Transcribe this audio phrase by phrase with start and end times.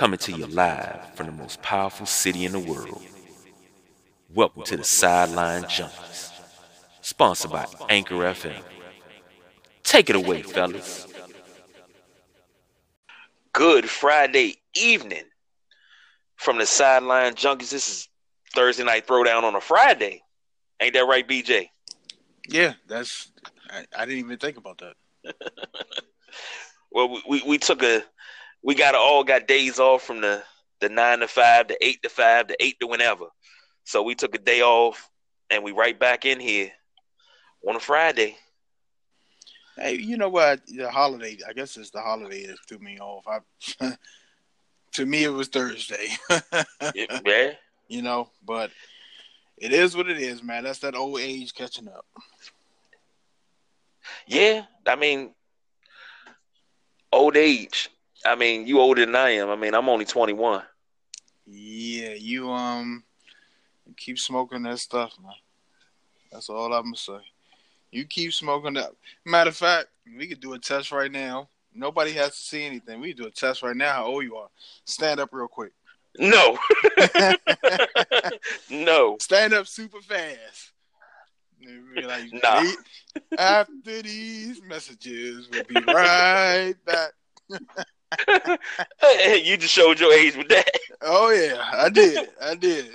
[0.00, 3.02] coming to you live from the most powerful city in the world.
[4.32, 6.32] Welcome to the Sideline Junkies,
[7.02, 8.62] sponsored by Anchor FM.
[9.82, 11.06] Take it away, fellas.
[13.52, 15.24] Good Friday evening
[16.36, 17.68] from the Sideline Junkies.
[17.68, 18.08] This is
[18.54, 20.22] Thursday night throwdown on a Friday.
[20.80, 21.68] Ain't that right, BJ?
[22.48, 23.32] Yeah, that's.
[23.68, 25.34] I, I didn't even think about that.
[26.90, 28.02] well, we, we, we took a
[28.62, 30.42] we got all got days off from the
[30.80, 33.26] the nine to five, the eight to five, the eight to whenever.
[33.84, 35.10] So we took a day off
[35.50, 36.70] and we right back in here
[37.68, 38.36] on a Friday.
[39.76, 40.60] Hey, you know what?
[40.66, 43.24] The holiday, I guess it's the holiday that threw me off.
[43.26, 43.96] I,
[44.92, 46.08] to me, it was Thursday.
[46.94, 47.52] yeah.
[47.88, 48.70] You know, but
[49.58, 50.64] it is what it is, man.
[50.64, 52.06] That's that old age catching up.
[54.26, 55.34] Yeah, I mean,
[57.12, 57.90] old age.
[58.24, 59.48] I mean, you older than I am.
[59.48, 60.62] I mean, I'm only 21.
[61.46, 63.02] Yeah, you um
[63.96, 65.32] keep smoking that stuff, man.
[66.30, 67.18] That's all I'm gonna say.
[67.90, 68.90] You keep smoking that.
[69.24, 71.48] Matter of fact, we could do a test right now.
[71.74, 73.00] Nobody has to see anything.
[73.00, 73.92] We do a test right now.
[73.92, 74.48] How old you are?
[74.84, 75.72] Stand up real quick.
[76.18, 76.58] No.
[78.70, 79.16] no.
[79.20, 80.72] Stand up super fast.
[82.04, 82.64] Like, nah.
[83.38, 87.12] After these messages, we'll be right back.
[89.44, 90.70] you just showed your age with that.
[91.02, 92.28] Oh yeah, I did.
[92.42, 92.94] I did.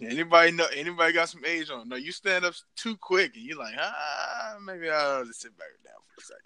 [0.00, 0.66] Anybody know?
[0.74, 1.88] Anybody got some age on?
[1.88, 5.68] No, you stand up too quick, and you're like, ah, maybe I'll just sit back
[5.84, 6.42] down for a second.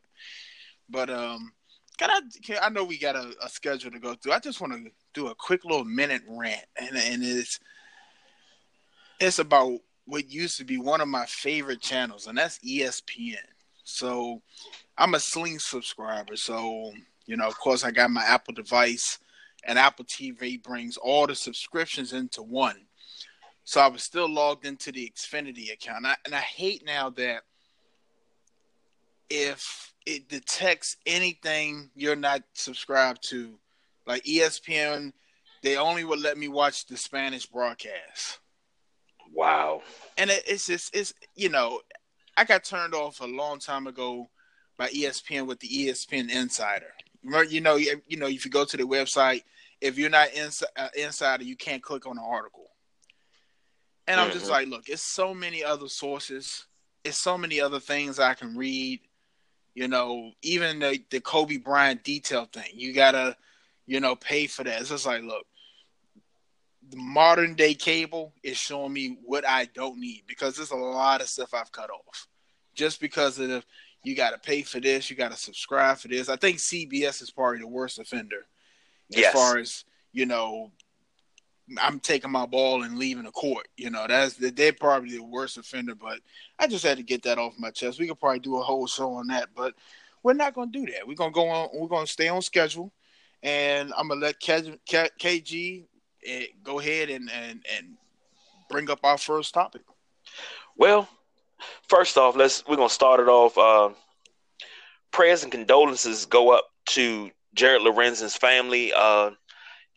[0.88, 1.52] But um,
[1.98, 2.20] can I?
[2.42, 4.32] Can, I know we got a, a schedule to go through.
[4.32, 7.60] I just want to do a quick little minute rant, and and it's
[9.20, 13.36] it's about what used to be one of my favorite channels, and that's ESPN.
[13.84, 14.42] So
[14.96, 16.92] I'm a Sling subscriber, so
[17.28, 19.18] you know, of course, I got my Apple device,
[19.64, 22.86] and Apple TV brings all the subscriptions into one.
[23.64, 27.10] So I was still logged into the Xfinity account, and I, and I hate now
[27.10, 27.42] that
[29.28, 33.58] if it detects anything you're not subscribed to,
[34.06, 35.12] like ESPN,
[35.62, 38.38] they only would let me watch the Spanish broadcast.
[39.34, 39.82] Wow.
[40.16, 41.82] And it, it's just it's you know,
[42.38, 44.30] I got turned off a long time ago
[44.78, 48.84] by ESPN with the ESPN Insider you know, you know, if you go to the
[48.84, 49.42] website,
[49.80, 52.66] if you're not ins- uh, insider, you can't click on the article.
[54.06, 54.38] And I'm mm-hmm.
[54.38, 56.66] just like, look, it's so many other sources.
[57.04, 59.00] It's so many other things I can read.
[59.74, 63.36] You know, even the, the Kobe Bryant detail thing, you gotta,
[63.86, 64.80] you know, pay for that.
[64.80, 65.46] It's just like, look,
[66.90, 71.20] the modern day cable is showing me what I don't need because there's a lot
[71.20, 72.26] of stuff I've cut off
[72.74, 73.62] just because of the
[74.04, 76.28] you got to pay for this, you got to subscribe for this.
[76.28, 78.46] I think CBS is probably the worst offender
[79.12, 79.32] as yes.
[79.32, 80.70] far as you know.
[81.78, 83.68] I'm taking my ball and leaving the court.
[83.76, 85.94] You know, that's they're probably the worst offender.
[85.94, 86.20] But
[86.58, 88.00] I just had to get that off my chest.
[88.00, 89.74] We could probably do a whole show on that, but
[90.22, 91.06] we're not gonna do that.
[91.06, 91.68] We're gonna go on.
[91.74, 92.90] We're gonna stay on schedule,
[93.42, 95.84] and I'm gonna let KG
[96.24, 97.96] eh, go ahead and and and
[98.70, 99.82] bring up our first topic.
[100.76, 101.08] Well,
[101.88, 103.56] first off, let's we're gonna start it off.
[103.56, 103.90] Uh,
[105.10, 108.92] prayers and condolences go up to Jared Lorenzen's family.
[108.94, 109.30] Uh,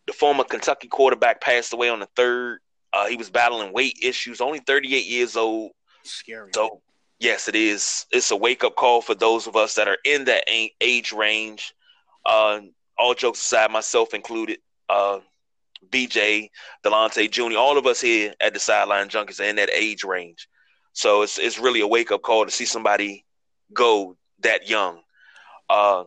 [0.08, 2.60] the former Kentucky quarterback passed away on the third.
[2.94, 5.72] Uh, he was battling weight issues, only 38 years old.
[6.04, 6.52] Scary.
[6.54, 6.82] So,
[7.20, 8.06] yes, it is.
[8.12, 10.44] It's a wake up call for those of us that are in that
[10.82, 11.74] age range.
[12.26, 12.62] Uh,
[12.98, 14.60] all jokes aside, myself included.
[14.90, 15.20] Uh,
[15.90, 16.50] BJ,
[16.84, 20.48] Delonte Jr., all of us here at the Sideline Junkies are in that age range.
[20.94, 23.25] So it's it's really a wake up call to see somebody
[23.74, 25.02] go that young.
[25.69, 26.03] Uh,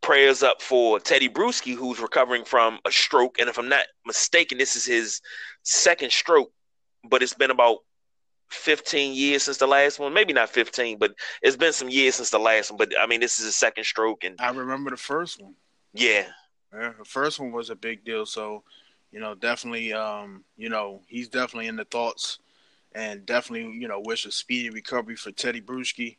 [0.00, 4.58] prayers up for Teddy Bruschi, who's recovering from a stroke, and if I'm not mistaken,
[4.58, 5.20] this is his
[5.62, 6.52] second stroke,
[7.08, 7.78] but it's been about
[8.50, 10.12] 15 years since the last one.
[10.12, 12.78] Maybe not 15, but it's been some years since the last one.
[12.78, 15.54] But I mean, this is his second stroke, and I remember the first one.
[15.92, 16.26] Yeah,
[16.72, 18.26] yeah the first one was a big deal.
[18.26, 18.62] So,
[19.10, 22.38] you know, definitely, um, you know, he's definitely in the thoughts
[22.94, 26.18] and definitely, you know, wish a speedy recovery for Teddy Bruschi.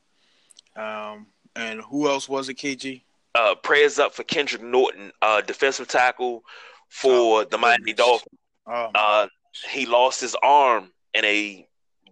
[0.76, 3.04] Um, and who else was it, KG?
[3.34, 6.44] Uh, prayers up for Kendrick Norton, uh, defensive tackle
[6.90, 8.40] for oh, the Miami Dolphins.
[8.68, 9.28] Oh, uh,
[9.70, 11.68] he lost his arm in a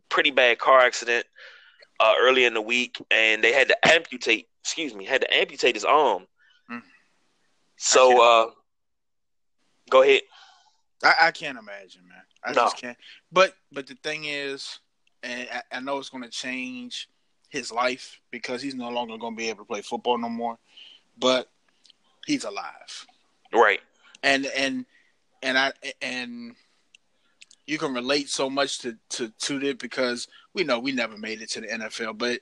[0.10, 1.25] pretty bad car accident
[2.00, 4.48] uh, early in the week, and they had to amputate.
[4.62, 6.25] Excuse me, had to amputate his arm.
[6.71, 6.81] Mm.
[7.77, 8.51] So, uh,
[9.89, 10.21] go ahead.
[11.03, 12.23] I, I can't imagine, man.
[12.44, 12.65] I no.
[12.65, 12.97] just can't.
[13.31, 14.79] But but the thing is,
[15.21, 17.09] and I, I know it's going to change
[17.50, 20.57] his life because he's no longer going to be able to play football no more.
[21.17, 21.50] But
[22.25, 23.05] he's alive,
[23.53, 23.79] right?
[24.23, 24.85] and and
[25.41, 26.55] and I and
[27.67, 31.41] you can relate so much to to to it because we know we never made
[31.41, 32.39] it to the NFL, but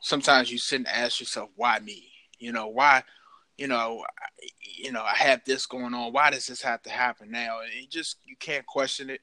[0.00, 2.10] sometimes you sit and ask yourself, why me?
[2.38, 3.04] You know, why?
[3.58, 4.04] You know,
[4.60, 6.12] you know, I have this going on.
[6.12, 7.60] Why does this have to happen now?
[7.60, 9.20] And just you can't question it.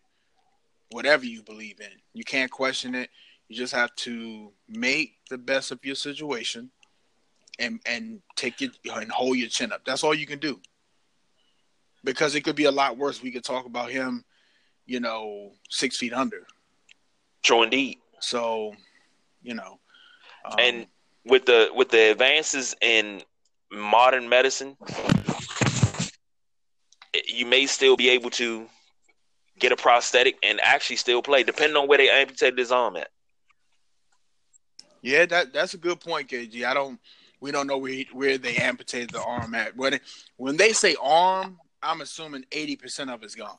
[0.92, 3.10] Whatever you believe in, you can't question it.
[3.48, 6.72] You just have to make the best of your situation,
[7.58, 9.82] and and take it and hold your chin up.
[9.86, 10.60] That's all you can do.
[12.04, 13.22] Because it could be a lot worse.
[13.22, 14.24] We could talk about him,
[14.86, 16.48] you know, six feet under.
[17.44, 17.98] True indeed.
[18.20, 18.74] So,
[19.42, 19.80] you know,
[20.46, 20.88] um, and
[21.26, 23.22] with the with the advances in
[23.72, 24.78] modern medicine,
[27.28, 28.68] you may still be able to
[29.60, 33.10] get a prosthetic and actually still play, depending on where they amputated his arm at.
[35.02, 36.66] Yeah, that that's a good point, KG.
[36.66, 37.00] I don't
[37.40, 39.76] we don't know where where they amputated the arm at.
[39.76, 40.00] When
[40.38, 43.58] when they say arm, I'm assuming eighty percent of it's gone.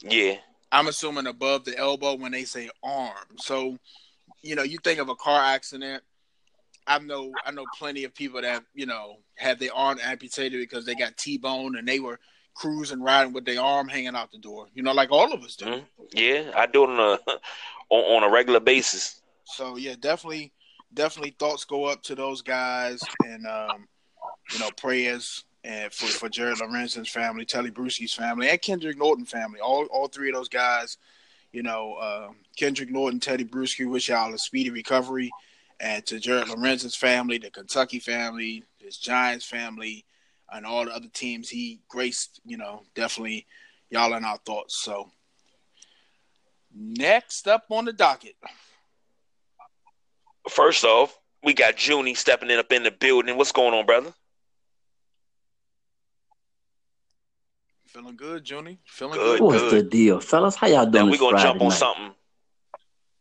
[0.00, 0.36] Yeah,
[0.70, 3.36] I'm assuming above the elbow when they say arm.
[3.36, 3.78] So,
[4.42, 6.02] you know, you think of a car accident.
[6.86, 10.84] I know I know plenty of people that you know had their arm amputated because
[10.84, 12.18] they got T-bone and they were
[12.54, 14.66] cruising riding with their arm hanging out the door.
[14.74, 15.66] You know, like all of us do.
[15.66, 16.04] Mm-hmm.
[16.12, 17.18] Yeah, I do it on a
[17.90, 19.20] on, on a regular basis.
[19.44, 20.52] So yeah, definitely,
[20.94, 23.86] definitely thoughts go up to those guys, and um,
[24.52, 29.24] you know, prayers and for for Jared Lorenzen's family, Teddy Bruschi's family, and Kendrick Norton
[29.24, 29.60] family.
[29.60, 30.98] All all three of those guys.
[31.52, 35.30] You know, uh, Kendrick Norton, Teddy Bruschi, wish y'all a speedy recovery.
[35.82, 40.04] And to Jared Lorenzen's family, the Kentucky family, his Giants family,
[40.52, 43.46] and all the other teams he graced, you know, definitely
[43.90, 44.76] y'all in our thoughts.
[44.76, 45.10] So
[46.72, 48.36] next up on the docket.
[50.48, 53.36] First off, we got Junie stepping in up in the building.
[53.36, 54.14] What's going on, brother?
[57.86, 58.78] Feeling good, Junie.
[58.84, 59.40] Feeling good.
[59.40, 59.44] good.
[59.44, 59.72] What's good.
[59.72, 60.54] the deal, fellas?
[60.54, 61.06] How y'all doing?
[61.06, 61.78] Now we're gonna Friday jump on night?
[61.78, 62.14] something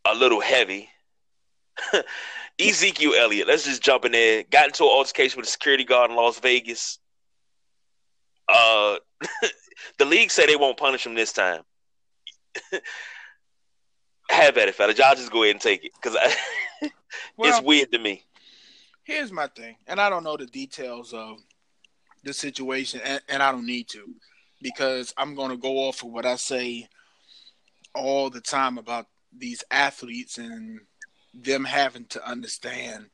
[0.06, 0.90] a little heavy.
[2.62, 3.48] Ezekiel Elliott.
[3.48, 4.44] Let's just jump in there.
[4.50, 7.00] Got into an altercation with a security guard in Las Vegas.
[8.48, 8.98] Uh,
[9.98, 11.62] the league said they won't punish him this time.
[14.30, 14.94] Have at it, fella.
[14.94, 16.16] Y'all just go ahead and take it because
[17.38, 18.24] well, it's weird to me.
[19.04, 21.40] Here's my thing, and I don't know the details of
[22.24, 24.06] the situation, and, and I don't need to
[24.62, 26.88] because I'm going to go off of what I say
[27.94, 30.80] all the time about these athletes and
[31.34, 33.08] them having to understand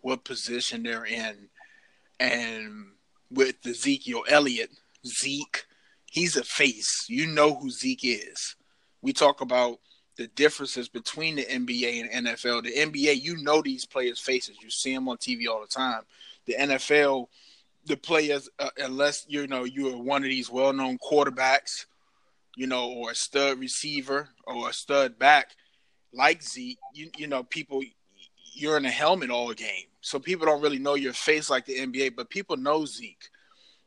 [0.00, 1.48] what position they're in.
[2.20, 2.92] And
[3.30, 4.70] with Ezekiel Elliott,
[5.06, 5.66] Zeke,
[6.10, 7.06] he's a face.
[7.08, 8.56] You know who Zeke is.
[9.02, 9.78] We talk about
[10.16, 12.62] the differences between the NBA and NFL.
[12.62, 14.56] The NBA, you know these players' faces.
[14.62, 16.02] You see them on TV all the time.
[16.46, 17.26] The NFL,
[17.86, 21.86] the players, uh, unless you know you are one of these well-known quarterbacks,
[22.56, 25.56] you know, or a stud receiver or a stud back
[26.14, 27.82] like Zeke, you you know, people
[28.54, 31.78] you're in a helmet all game, so people don't really know your face like the
[31.78, 33.28] NBA, but people know Zeke,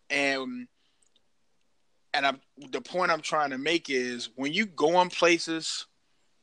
[0.10, 0.68] and
[2.14, 2.42] and I'm
[2.72, 5.86] the point I'm trying to make is when you go in places,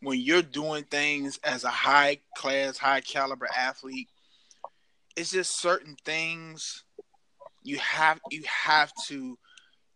[0.00, 4.08] when you're doing things as a high class, high caliber athlete,
[5.16, 6.84] it's just certain things
[7.62, 9.38] you have you have to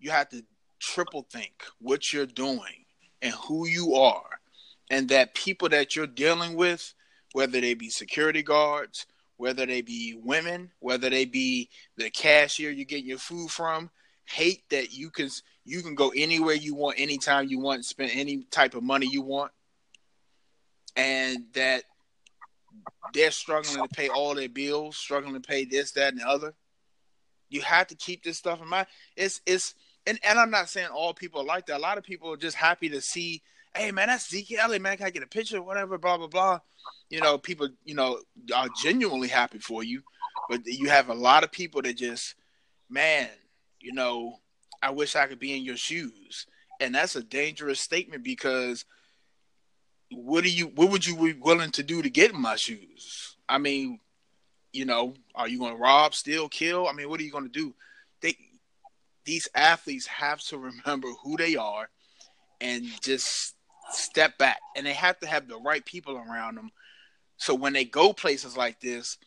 [0.01, 0.43] you have to
[0.81, 2.85] triple think what you're doing
[3.23, 4.38] and who you are
[4.91, 6.95] and that people that you're dealing with
[7.33, 12.85] whether they be security guards whether they be women whether they be the cashier you
[12.85, 13.91] get your food from
[14.25, 15.29] hate that you can
[15.65, 19.23] you can go anywhere you want anytime you want spend any type of money you
[19.23, 19.53] want
[20.97, 21.85] and that
[23.15, 26.55] they're struggling to pay all their bills struggling to pay this that and the other
[27.51, 28.87] you have to keep this stuff in mind.
[29.17, 29.75] It's it's
[30.07, 31.79] and, and I'm not saying all people are like that.
[31.79, 33.43] A lot of people are just happy to see,
[33.79, 34.97] hey man, that's Zeke Elliott, man.
[34.97, 35.63] Can I get a picture?
[35.63, 36.61] Whatever, blah blah blah.
[37.11, 38.19] You know, people, you know,
[38.55, 40.03] are genuinely happy for you.
[40.49, 42.35] But you have a lot of people that just,
[42.91, 43.29] man,
[43.81, 44.41] you know,
[44.83, 46.47] I wish I could be in your shoes.
[46.81, 48.85] And that's a dangerous statement because
[50.11, 53.37] what do you what would you be willing to do to get in my shoes?
[53.49, 54.01] I mean,
[54.73, 56.89] you know, are you going to rob, steal, kill?
[56.89, 57.75] I mean, what are you going to do?
[58.21, 58.37] They
[59.25, 61.89] these athletes have to remember who they are
[62.61, 63.55] and just
[63.91, 64.59] step back.
[64.77, 66.71] And they have to have the right people around them.
[67.37, 69.19] So when they go places like this,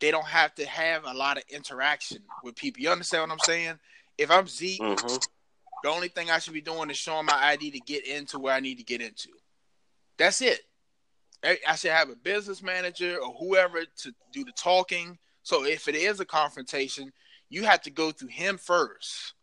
[0.00, 2.82] they don't have to have a lot of interaction with people.
[2.82, 3.78] You understand what I'm saying?
[4.16, 5.16] If I'm Zeke, mm-hmm.
[5.82, 8.54] the only thing I should be doing is showing my ID to get into where
[8.54, 9.30] I need to get into.
[10.16, 10.60] That's it.
[11.44, 15.18] I should have a business manager or whoever to do the talking.
[15.44, 17.12] So if it is a confrontation,
[17.48, 19.34] you have to go through him first.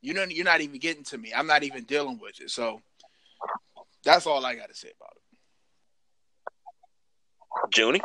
[0.00, 1.32] You know, you're not even getting to me.
[1.34, 2.50] I'm not even dealing with it.
[2.50, 2.80] So
[4.06, 5.22] that's all I got to say about it.
[7.76, 8.00] Junie?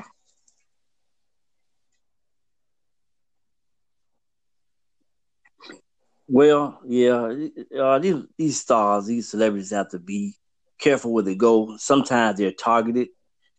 [6.28, 7.34] Well, yeah,
[7.80, 10.34] uh, these these stars, these celebrities have to be
[10.80, 11.78] careful where they go.
[11.78, 13.10] Sometimes they're targeted,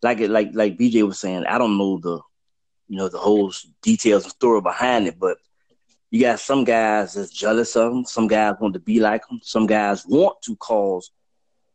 [0.03, 1.45] like it, like like BJ was saying.
[1.45, 2.21] I don't know the,
[2.89, 5.37] you know, the whole details and story behind it, but
[6.11, 8.05] you got some guys that's jealous of them.
[8.07, 9.41] Some guys want to be like them.
[9.43, 11.11] Some guys want to cause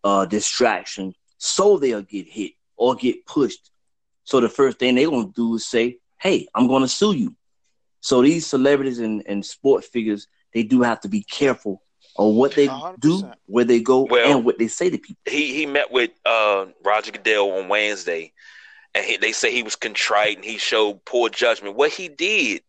[0.03, 3.71] uh, distraction so they'll get hit or get pushed.
[4.23, 7.35] So the first thing they're gonna do is say, "Hey, I'm gonna sue you."
[8.01, 11.81] So these celebrities and, and sport figures, they do have to be careful
[12.15, 12.99] on what they 100%.
[12.99, 15.21] do, where they go, well, and what they say to people.
[15.25, 18.33] He he met with uh, Roger Goodell on Wednesday,
[18.95, 21.75] and he, they say he was contrite and he showed poor judgment.
[21.75, 22.63] What he did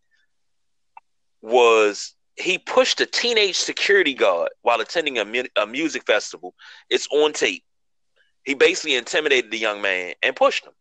[1.40, 6.54] was he pushed a teenage security guard while attending a, mu- a music festival.
[6.88, 7.64] It's on tape.
[8.44, 10.72] He basically intimidated the young man and pushed him.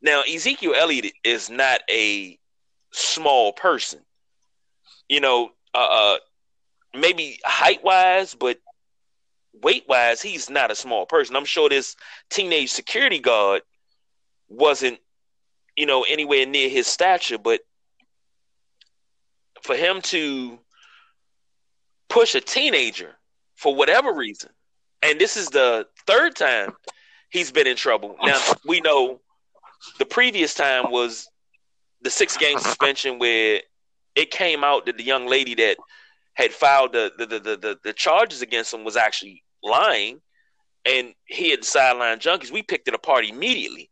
[0.00, 2.38] Now, Ezekiel Elliott is not a
[2.92, 4.00] small person.
[5.08, 6.18] You know, uh, uh
[6.94, 8.58] maybe height wise, but
[9.52, 11.34] weight wise, he's not a small person.
[11.34, 11.96] I'm sure this
[12.30, 13.62] teenage security guard
[14.48, 14.98] wasn't,
[15.76, 17.60] you know, anywhere near his stature, but
[19.62, 20.58] for him to
[22.18, 23.14] push a teenager
[23.54, 24.50] for whatever reason,
[25.02, 26.72] and this is the third time
[27.30, 28.16] he's been in trouble.
[28.22, 29.20] Now we know
[30.00, 31.28] the previous time was
[32.02, 33.60] the six game suspension where
[34.16, 35.76] it came out that the young lady that
[36.34, 40.20] had filed the the, the, the, the charges against him was actually lying
[40.84, 42.50] and he had sideline junkies.
[42.50, 43.90] We picked it apart immediately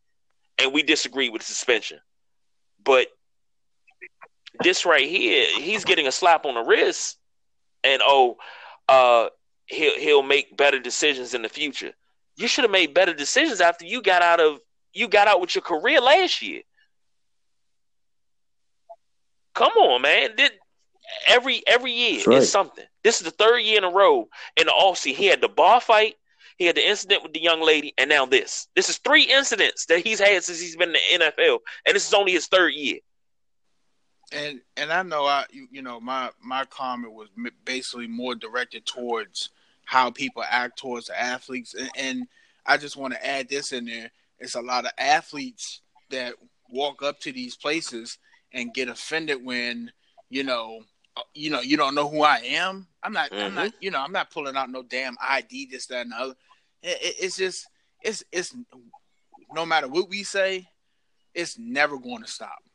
[0.59, 2.01] and we disagreed with the suspension.
[2.85, 3.07] But
[4.65, 7.19] this right here, he's getting a slap on the wrist,
[7.87, 8.37] and oh,
[8.89, 9.29] uh,
[9.67, 11.93] he'll he'll make better decisions in the future.
[12.37, 14.59] You should have made better decisions after you got out of
[14.93, 16.63] you got out with your career last year.
[19.55, 20.37] Come on, man.
[20.37, 20.53] Did
[21.27, 22.39] every every year right.
[22.39, 22.85] is something.
[23.05, 25.15] This is the third year in a row in the offseason.
[25.15, 26.17] He had the bar fight,
[26.59, 28.69] he had the incident with the young lady, and now this.
[28.75, 32.07] This is three incidents that he's had since he's been in the NFL, and this
[32.07, 32.99] is only his third year
[34.33, 37.29] and and I know I you, you know my my comment was
[37.65, 39.51] basically more directed towards
[39.85, 42.29] how people act towards the athletes, and, and
[42.65, 44.11] I just want to add this in there.
[44.39, 45.81] It's a lot of athletes
[46.11, 46.35] that
[46.71, 48.19] walk up to these places
[48.53, 49.93] and get offended when
[50.29, 50.81] you know
[51.17, 52.87] uh, you know you don't know who I am.
[53.03, 53.43] I'm not mm-hmm.
[53.43, 53.77] I'm not mm-hmm.
[53.81, 56.35] you know I'm not pulling out no damn ID this that and the other.
[56.83, 57.69] It, it, it's just
[58.03, 58.55] it's it's
[59.55, 60.67] no matter what we say,
[61.33, 62.66] it's never going to stop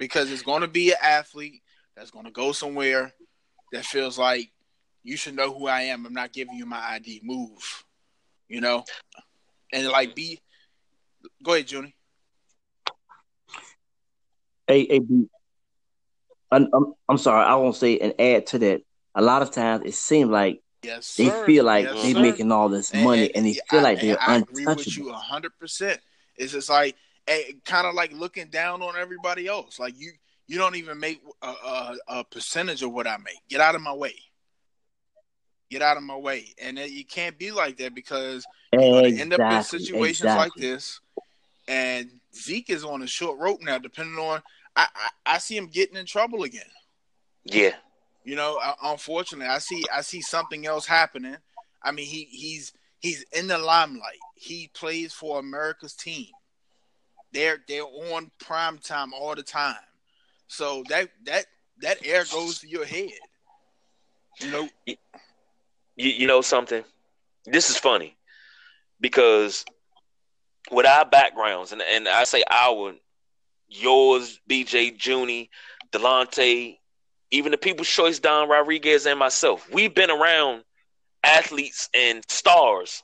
[0.00, 1.62] because it's going to be an athlete
[1.94, 3.12] that's going to go somewhere
[3.70, 4.50] that feels like
[5.04, 6.06] you should know who I am.
[6.06, 7.20] I'm not giving you my ID.
[7.22, 7.84] Move,
[8.48, 8.82] you know,
[9.72, 10.40] and like be.
[11.44, 11.94] Go ahead, Junie.
[14.66, 15.28] Hey, hey, B.
[16.50, 17.44] I'm, I'm, I'm sorry.
[17.44, 18.82] I won't say and add to that.
[19.14, 22.70] A lot of times it seems like yes, they feel like yes, they're making all
[22.70, 24.60] this money, and, and, and they feel I, like they're I untouchable.
[24.62, 26.00] agree with you hundred percent.
[26.36, 26.96] It's just like
[27.64, 29.78] kind of like looking down on everybody else.
[29.78, 30.12] Like you,
[30.46, 33.38] you don't even make a, a, a, percentage of what I make.
[33.48, 34.14] Get out of my way.
[35.70, 36.46] Get out of my way.
[36.60, 40.42] And you can't be like that because you're going to end up in situations exactly.
[40.42, 41.00] like this.
[41.68, 44.42] And Zeke is on a short rope now, depending on.
[44.74, 46.62] I, I, I see him getting in trouble again.
[47.44, 47.74] Yeah.
[48.24, 51.36] You know, uh, unfortunately, I see I see something else happening.
[51.82, 54.18] I mean, he he's he's in the limelight.
[54.34, 56.26] He plays for America's team.
[57.32, 59.76] They're they're on prime time all the time.
[60.48, 61.46] So that that
[61.80, 63.10] that air goes to your head.
[64.40, 64.68] You know.
[64.86, 64.96] You,
[65.96, 66.82] you know something?
[67.44, 68.16] This is funny
[69.00, 69.64] because
[70.70, 72.94] with our backgrounds, and, and I say our,
[73.68, 75.50] yours, BJ, Junie,
[75.92, 76.78] Delonte,
[77.30, 80.64] even the People's Choice, Don Rodriguez, and myself, we've been around
[81.22, 83.02] athletes and stars,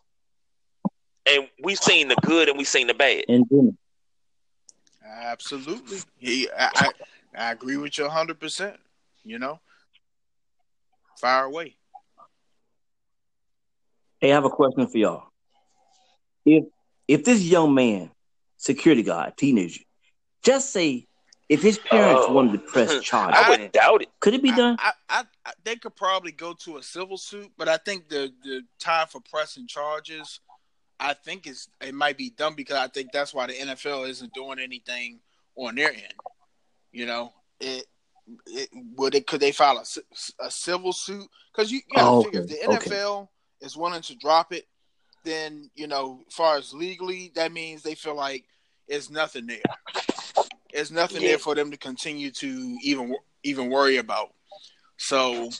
[1.26, 3.24] and we've seen the good and we've seen the bad.
[3.28, 3.76] And
[5.06, 5.98] Absolutely.
[6.18, 6.90] He, I, I,
[7.36, 8.76] I agree with you hundred percent.
[9.24, 9.60] You know,
[11.18, 11.76] fire away.
[14.20, 15.24] Hey, I have a question for y'all.
[16.44, 16.64] If
[17.08, 18.10] if this young man,
[18.56, 19.82] security guard, teenager,
[20.42, 21.06] just say
[21.48, 22.32] if his parents oh.
[22.32, 24.08] wanted to press charges, I wouldn't doubt it.
[24.20, 24.76] Could it be done?
[24.80, 28.32] I, I, I, they could probably go to a civil suit, but I think the
[28.42, 30.40] the time for pressing charges
[30.98, 34.32] I think it's it might be dumb because I think that's why the NFL isn't
[34.32, 35.20] doing anything
[35.56, 36.14] on their end.
[36.92, 37.86] You know, it
[38.46, 41.28] it, would it could they file a, a civil suit?
[41.54, 42.38] Because you, you gotta oh, okay.
[42.38, 43.28] if the NFL okay.
[43.60, 44.66] is willing to drop it,
[45.24, 48.44] then you know, as far as legally, that means they feel like
[48.88, 49.58] it's nothing there.
[50.72, 51.28] There's nothing yeah.
[51.28, 54.32] there for them to continue to even even worry about.
[54.96, 55.50] So,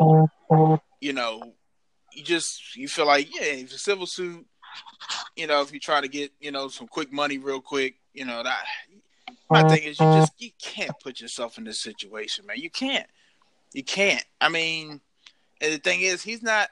[0.00, 0.74] mm-hmm.
[1.00, 1.54] you know,
[2.14, 4.46] you just you feel like yeah, if a civil suit,
[5.36, 8.24] you know, if you try to get you know some quick money real quick, you
[8.24, 8.64] know that.
[9.50, 9.68] My uh-huh.
[9.70, 12.56] thing is, you just you can't put yourself in this situation, man.
[12.58, 13.06] You can't.
[13.72, 14.24] You can't.
[14.40, 15.00] I mean,
[15.60, 16.68] and the thing is, he's not.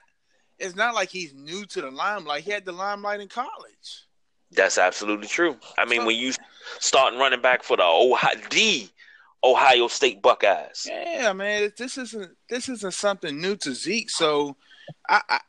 [0.59, 2.45] It's not like he's new to the limelight.
[2.45, 4.07] He had the limelight in college.
[4.53, 5.57] That's absolutely true.
[5.77, 6.33] I mean, so, when you
[6.81, 8.89] start running back for the Ohio, the
[9.45, 10.87] Ohio State Buckeyes.
[10.89, 14.11] Yeah, man, this isn't this isn't something new to Zeke.
[14.11, 14.57] So,
[15.09, 15.41] I, I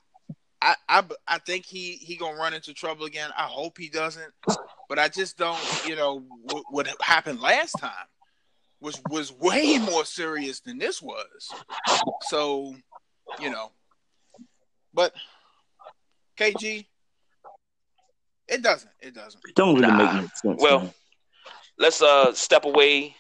[0.62, 3.30] I, I, I think he he gonna run into trouble again.
[3.38, 4.34] I hope he doesn't,
[4.90, 5.60] but I just don't.
[5.88, 7.92] You know what, what happened last time
[8.82, 11.54] was was way more serious than this was.
[12.24, 12.76] So,
[13.40, 13.72] you know,
[14.94, 15.14] but
[16.38, 16.86] KG,
[18.48, 18.92] it doesn't.
[19.00, 19.42] It doesn't.
[19.48, 20.22] It don't really nah.
[20.22, 20.62] make sense.
[20.62, 20.94] Well, man.
[21.78, 23.16] let's uh step away,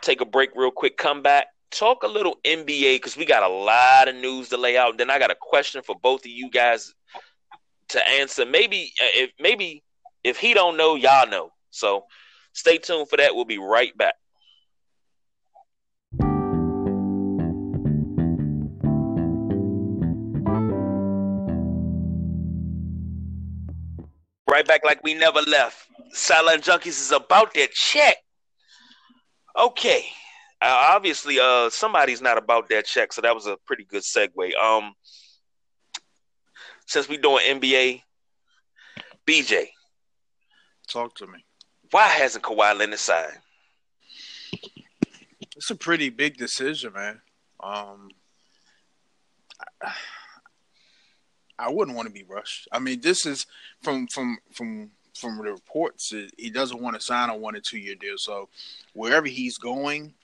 [0.00, 3.48] take a break real quick, come back talk a little NBA because we got a
[3.48, 4.98] lot of news to lay out.
[4.98, 6.94] Then I got a question for both of you guys
[7.88, 8.46] to answer.
[8.46, 9.82] Maybe uh, if maybe
[10.22, 11.50] if he don't know, y'all know.
[11.70, 12.04] So
[12.52, 13.34] stay tuned for that.
[13.34, 14.14] We'll be right back.
[24.48, 25.88] Right back like we never left.
[26.10, 28.18] Sideline Junkies is about their check.
[29.58, 30.04] Okay,
[30.62, 34.54] obviously, uh, somebody's not about that check, so that was a pretty good segue.
[34.54, 34.92] Um,
[36.86, 38.02] since we doing NBA,
[39.26, 39.68] BJ,
[40.88, 41.44] talk to me.
[41.90, 43.38] Why hasn't Kawhi Leonard signed?
[45.56, 47.20] It's a pretty big decision, man.
[47.62, 48.08] Um,
[49.82, 49.92] I,
[51.58, 52.68] I wouldn't want to be rushed.
[52.72, 53.46] I mean, this is
[53.82, 56.12] from from from from the reports.
[56.36, 58.16] He doesn't want to sign a one or two year deal.
[58.16, 58.48] So
[58.94, 60.14] wherever he's going,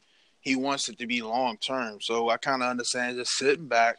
[0.48, 2.00] he wants it to be long term.
[2.00, 3.96] So I kind of understand just sitting back.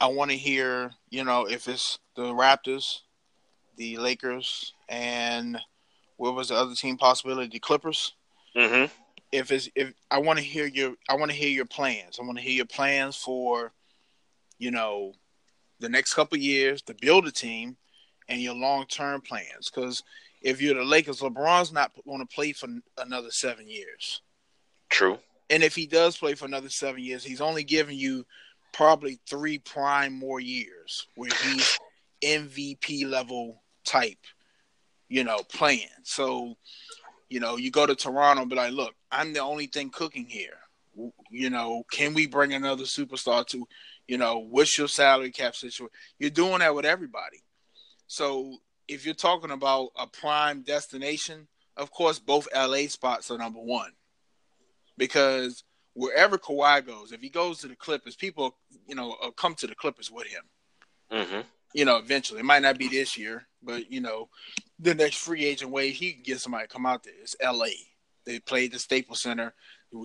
[0.00, 3.00] I want to hear, you know, if it's the Raptors,
[3.76, 5.58] the Lakers, and
[6.18, 7.48] what was the other team possibility?
[7.48, 8.14] The Clippers.
[8.56, 8.92] Mm-hmm.
[9.32, 12.18] If it's if I want to hear your I want to hear your plans.
[12.20, 13.72] I want to hear your plans for,
[14.58, 15.14] you know,
[15.80, 17.76] the next couple years to build a team,
[18.28, 19.68] and your long term plans.
[19.68, 20.04] Because
[20.42, 24.22] if you're the Lakers, LeBron's not going to play for another seven years.
[24.88, 25.18] True.
[25.50, 28.24] And if he does play for another seven years, he's only giving you
[28.72, 31.78] probably three prime more years where he's
[32.24, 34.18] MVP level type,
[35.08, 35.88] you know, playing.
[36.04, 36.54] So,
[37.28, 40.26] you know, you go to Toronto and be like, look, I'm the only thing cooking
[40.26, 40.56] here.
[41.30, 43.66] You know, can we bring another superstar to,
[44.06, 45.88] you know, what's your salary cap situation?
[46.20, 47.42] You're doing that with everybody.
[48.06, 53.60] So if you're talking about a prime destination, of course, both LA spots are number
[53.60, 53.90] one
[55.00, 58.54] because wherever Kawhi goes, if he goes to the Clippers, people,
[58.86, 60.42] you know, come to the Clippers with him.
[61.10, 61.40] Mm-hmm.
[61.72, 64.28] You know, eventually, it might not be this year, but you know,
[64.78, 67.14] the next free agent wave, he can get somebody to come out there.
[67.20, 67.72] It's L.A.
[68.26, 69.54] They played the Staples Center,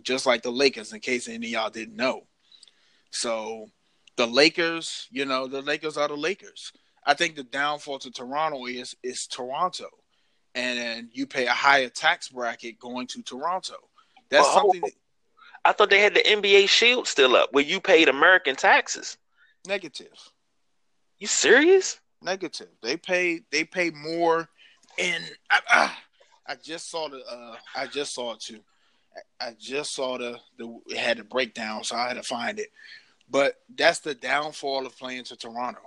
[0.04, 0.94] just like the Lakers.
[0.94, 2.28] In case any of y'all didn't know,
[3.12, 3.68] so
[4.16, 6.72] the Lakers, you know, the Lakers are the Lakers.
[7.06, 9.90] I think the downfall to Toronto is is Toronto,
[10.54, 13.76] and you pay a higher tax bracket going to Toronto.
[14.30, 14.82] That's well, something.
[14.82, 14.92] That,
[15.64, 19.18] I thought they had the NBA Shield still up, where you paid American taxes.
[19.68, 20.14] Negative.
[21.18, 22.00] You serious?
[22.22, 22.70] Negative.
[22.82, 23.42] They pay.
[23.52, 24.50] They pay more,
[25.00, 25.96] and I, I,
[26.48, 27.18] I just saw the.
[27.18, 28.60] Uh, I just saw it too.
[29.42, 32.60] I, I just saw the the it had a breakdown, so I had to find
[32.60, 32.70] it.
[33.30, 35.82] But that's the downfall of playing to Toronto.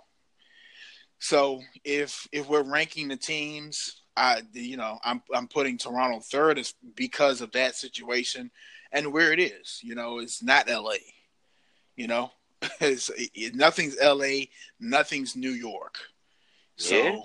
[1.18, 6.58] So if if we're ranking the teams I, you know, I'm I'm putting Toronto third
[6.58, 8.50] is because of that situation
[8.90, 9.78] and where it is.
[9.82, 10.98] You know, it's not L.A.
[11.96, 12.32] You know,
[12.80, 14.50] it's it, nothing's L.A.,
[14.80, 15.98] nothing's New York.
[16.76, 17.20] So, yeah.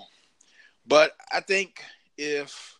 [0.86, 1.82] but I think
[2.16, 2.78] if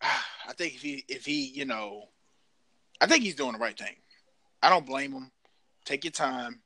[0.02, 2.04] I think if he if he you know,
[3.00, 3.96] I think he's doing the right thing.
[4.62, 5.32] I don't blame him.
[5.84, 6.60] Take your time.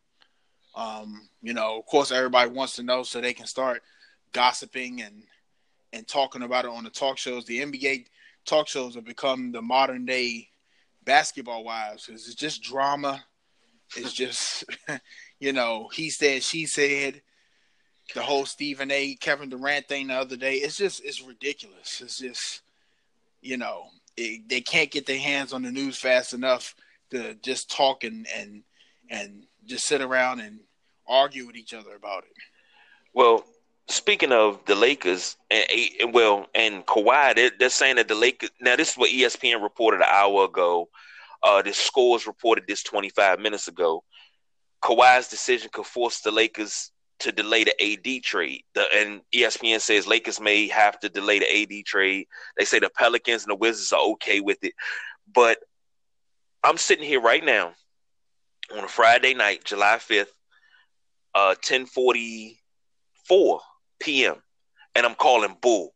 [0.74, 3.83] Um, you know, of course, everybody wants to know so they can start
[4.33, 5.24] gossiping and
[5.92, 7.44] and talking about it on the talk shows.
[7.44, 8.07] The NBA
[8.44, 10.48] talk shows have become the modern day
[11.05, 13.24] basketball wives because it's just drama.
[13.96, 14.64] It's just,
[15.40, 17.22] you know, he said, she said,
[18.14, 19.14] the whole Stephen A.
[19.16, 20.55] Kevin Durant thing the other day.
[20.57, 22.01] It's just, it's ridiculous.
[22.03, 22.62] It's just,
[23.42, 26.74] you know, it, they can't get their hands on the news fast enough
[27.11, 28.62] to just talk and and
[29.11, 30.61] and just sit around and
[31.07, 32.33] argue with each other about it.
[33.14, 33.44] Well,
[33.88, 35.66] speaking of the Lakers, and,
[36.01, 38.51] and well, and Kawhi, they're, they're, saying that the Lakers.
[38.61, 40.88] Now, this is what ESPN reported an hour ago.
[41.42, 44.03] Uh, the scores reported this 25 minutes ago.
[44.83, 48.62] Kawhi's decision could force the Lakers to delay the AD trade.
[48.74, 52.27] The, and ESPN says Lakers may have to delay the AD trade.
[52.57, 54.74] They say the Pelicans and the Wizards are okay with it.
[55.33, 55.59] But
[56.62, 57.72] I'm sitting here right now
[58.77, 60.27] on a Friday night, July 5th,
[61.35, 63.61] uh, 1044
[64.00, 64.37] p.m.
[64.94, 65.94] And I'm calling bull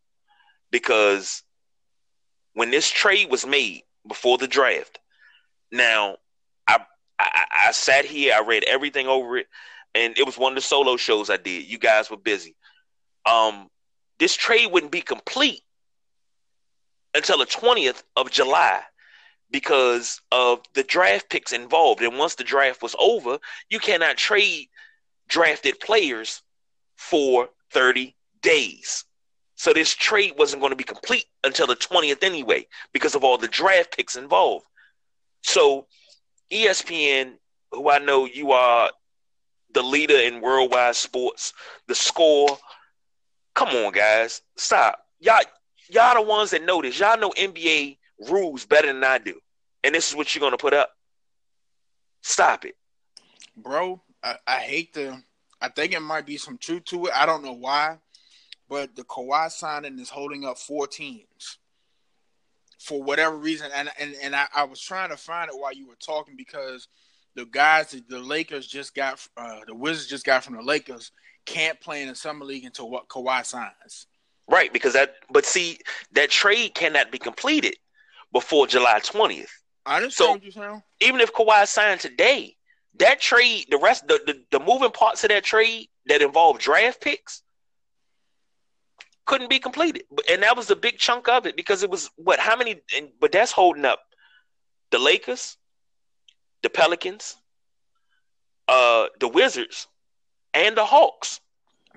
[0.70, 1.42] because
[2.54, 4.98] when this trade was made before the draft,
[5.70, 6.16] now
[6.66, 6.78] I,
[7.18, 9.46] I, I sat here, I read everything over it,
[9.94, 11.66] and it was one of the solo shows I did.
[11.66, 12.56] You guys were busy.
[13.26, 13.68] Um,
[14.18, 15.62] this trade wouldn't be complete
[17.14, 18.82] until the 20th of July
[19.50, 22.00] because of the draft picks involved.
[22.00, 23.38] And once the draft was over,
[23.68, 24.68] you cannot trade
[25.28, 26.42] drafted players
[26.96, 29.04] for 30 days.
[29.56, 33.38] So this trade wasn't going to be complete until the 20th anyway because of all
[33.38, 34.66] the draft picks involved.
[35.42, 35.86] So
[36.50, 37.34] ESPN,
[37.70, 38.90] who I know you are
[39.72, 41.52] the leader in worldwide sports,
[41.88, 42.58] the score.
[43.54, 44.42] Come on, guys.
[44.56, 44.98] Stop.
[45.20, 45.40] Y'all
[45.88, 46.98] y'all the ones that know this.
[46.98, 49.38] Y'all know NBA rules better than I do.
[49.84, 50.90] And this is what you're gonna put up.
[52.22, 52.76] Stop it.
[53.56, 55.22] Bro, I, I hate the
[55.62, 57.12] I think it might be some truth to it.
[57.14, 57.98] I don't know why.
[58.68, 61.58] But the Kawhi signing is holding up four teams
[62.80, 63.70] for whatever reason.
[63.74, 66.88] And and, and I, I was trying to find it while you were talking because
[67.34, 71.12] the guys that the Lakers just got uh, the Wizards just got from the Lakers
[71.46, 74.06] can't play in the summer league until what Kawhi signs.
[74.48, 75.78] Right, because that but see
[76.12, 77.76] that trade cannot be completed
[78.32, 79.52] before July twentieth.
[79.84, 82.56] I understand so, Even if Kawhi signed today,
[82.98, 87.00] that trade, the rest, the, the, the moving parts of that trade that involve draft
[87.00, 87.42] picks
[89.24, 90.04] couldn't be completed.
[90.30, 93.08] And that was a big chunk of it because it was what, how many, and,
[93.20, 94.00] but that's holding up
[94.90, 95.56] the Lakers,
[96.62, 97.36] the Pelicans,
[98.68, 99.86] uh, the Wizards,
[100.54, 101.40] and the Hawks.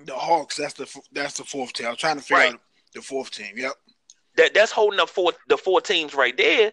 [0.04, 1.86] The Hawks, that's the that's the fourth team.
[1.86, 2.52] I'm trying to figure right.
[2.52, 2.60] out
[2.94, 3.54] the fourth team.
[3.56, 3.72] Yep.
[4.36, 6.72] That that's holding up four the four teams right there.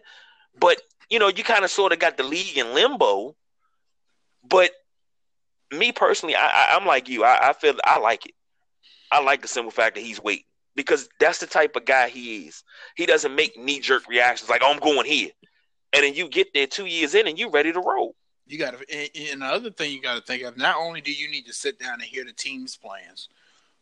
[0.58, 3.34] But you know, you kind of sort of got the league in limbo
[4.48, 4.70] but
[5.70, 7.24] me personally, I, am like you.
[7.24, 8.34] I, I feel I like it.
[9.10, 10.44] I like the simple fact that he's waiting
[10.76, 12.64] because that's the type of guy he is.
[12.96, 15.30] He doesn't make knee jerk reactions like, oh, I'm going here.
[15.92, 18.16] And then you get there two years in and you're ready to roll.
[18.46, 21.12] You got to, and the other thing you got to think of, not only do
[21.12, 23.28] you need to sit down and hear the team's plans,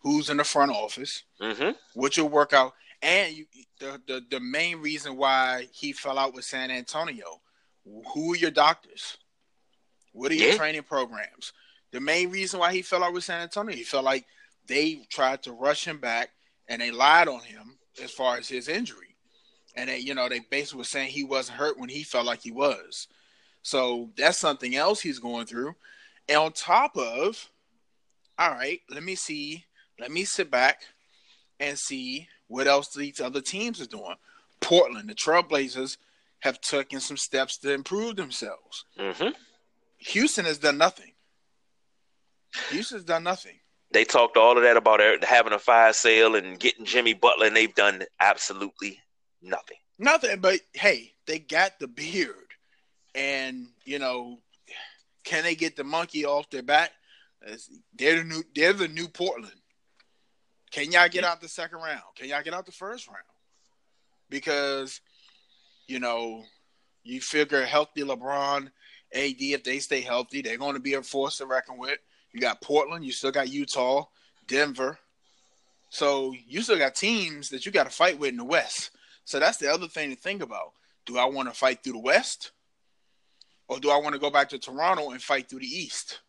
[0.00, 1.70] who's in the front office, mm-hmm.
[1.94, 3.46] what your workout, and you,
[3.80, 7.40] the, the, the main reason why he fell out with San Antonio,
[7.84, 9.16] who are your doctors?
[10.12, 10.56] What are your yeah.
[10.56, 11.52] training programs?
[11.90, 14.24] The main reason why he fell out with San Antonio, he felt like
[14.66, 16.30] they tried to rush him back
[16.68, 19.16] and they lied on him as far as his injury.
[19.76, 22.42] And they, you know, they basically were saying he wasn't hurt when he felt like
[22.42, 23.08] he was.
[23.62, 25.74] So that's something else he's going through.
[26.28, 27.48] And on top of,
[28.38, 29.64] all right, let me see,
[29.98, 30.82] let me sit back
[31.60, 34.16] and see what else these other teams are doing.
[34.60, 35.96] Portland, the Trailblazers
[36.40, 38.84] have taken some steps to improve themselves.
[38.98, 39.28] Mm-hmm.
[40.06, 41.12] Houston has done nothing.
[42.70, 43.58] Houston's done nothing.
[43.92, 47.46] They talked all of that about er, having a fire sale and getting Jimmy Butler,
[47.46, 48.98] and they've done absolutely
[49.42, 49.76] nothing.
[49.98, 52.34] Nothing, but hey, they got the beard,
[53.14, 54.38] and you know,
[55.24, 56.90] can they get the monkey off their back?
[57.94, 58.42] They're the new.
[58.54, 59.52] They're the new Portland.
[60.70, 62.02] Can y'all get out the second round?
[62.16, 63.18] Can y'all get out the first round?
[64.30, 65.02] Because,
[65.86, 66.44] you know,
[67.04, 68.70] you figure healthy LeBron
[69.14, 71.98] AD, if they stay healthy, they're going to be a force to reckon with.
[72.32, 74.04] You got Portland, you still got Utah,
[74.46, 74.98] Denver.
[75.90, 78.90] So you still got teams that you got to fight with in the West.
[79.24, 80.72] So that's the other thing to think about.
[81.04, 82.52] Do I want to fight through the West?
[83.68, 86.20] Or do I want to go back to Toronto and fight through the East?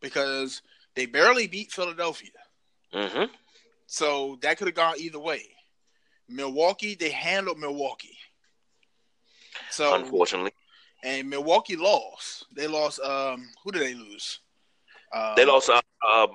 [0.00, 0.62] Because
[0.94, 2.30] they barely beat Philadelphia.
[2.92, 3.32] Mm-hmm.
[3.86, 5.42] So that could have gone either way.
[6.28, 8.16] Milwaukee, they handled Milwaukee.
[9.70, 10.52] So unfortunately,
[11.02, 12.46] and Milwaukee lost.
[12.54, 13.00] They lost.
[13.00, 14.40] Um, who did they lose?
[15.14, 16.26] Um, they lost uh, uh,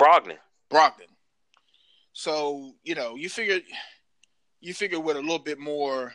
[0.00, 0.38] Brogdon.
[0.70, 1.08] Brogdon.
[2.12, 3.60] So you know, you figure,
[4.60, 6.14] you figure with a little bit more,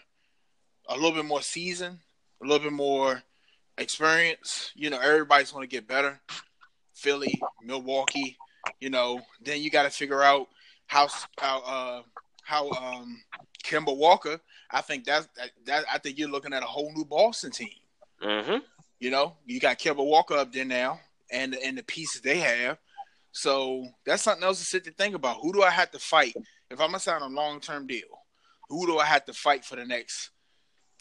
[0.89, 1.99] a little bit more season,
[2.43, 3.21] a little bit more
[3.77, 4.71] experience.
[4.75, 6.19] You know, everybody's going to get better.
[6.93, 8.37] Philly, Milwaukee.
[8.79, 10.47] You know, then you got to figure out
[10.87, 11.07] how
[11.39, 12.01] how uh,
[12.43, 13.21] how um,
[13.63, 17.05] Kemba Walker, I think that's that, that, I think you're looking at a whole new
[17.05, 17.69] Boston team.
[18.23, 18.57] Mm-hmm.
[18.99, 20.99] You know, you got Kemba Walker up there now,
[21.31, 22.77] and and the pieces they have.
[23.31, 25.37] So that's something else to sit to think about.
[25.41, 26.35] Who do I have to fight
[26.69, 28.07] if I'm gonna sign a long term deal?
[28.69, 30.29] Who do I have to fight for the next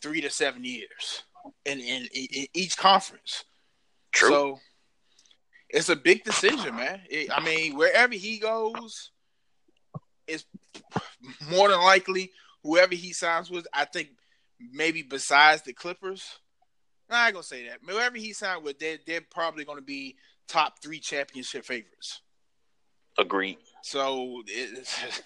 [0.03, 1.25] three to seven years
[1.65, 3.45] in in, in each conference?
[4.13, 4.29] True.
[4.29, 4.59] So
[5.69, 7.01] it's a big decision, man.
[7.09, 9.11] It, I mean, wherever he goes,
[10.27, 10.45] it's
[11.51, 13.67] more than likely whoever he signs with.
[13.73, 14.09] I think
[14.73, 16.39] maybe besides the Clippers,
[17.11, 17.79] I ain't gonna say that.
[17.87, 20.17] Whoever he signed with, they're, they're probably gonna be
[20.49, 22.23] top three championship favorites.
[23.19, 23.59] Agreed.
[23.83, 24.43] So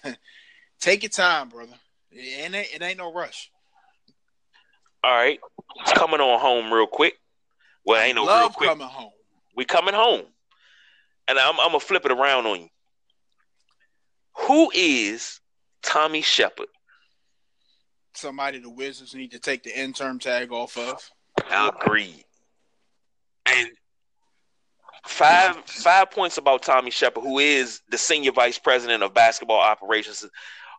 [0.79, 1.73] take your time, brother.
[2.11, 3.51] It ain't, it ain't no rush.
[5.03, 5.39] All right,
[5.81, 7.13] it's coming on home real quick.
[7.85, 8.69] Well, I ain't no Love real quick.
[8.69, 9.11] coming home.
[9.55, 10.23] We coming home,
[11.27, 12.69] and I'm, I'm gonna flip it around on you.
[14.47, 15.39] Who is
[15.83, 16.67] Tommy Shepard?
[18.13, 21.11] Somebody the Wizards need to take the interim tag off of.
[21.51, 22.23] Agreed.
[23.45, 23.69] And
[25.05, 30.25] five five points about Tommy Shepard, who is the senior vice president of basketball operations,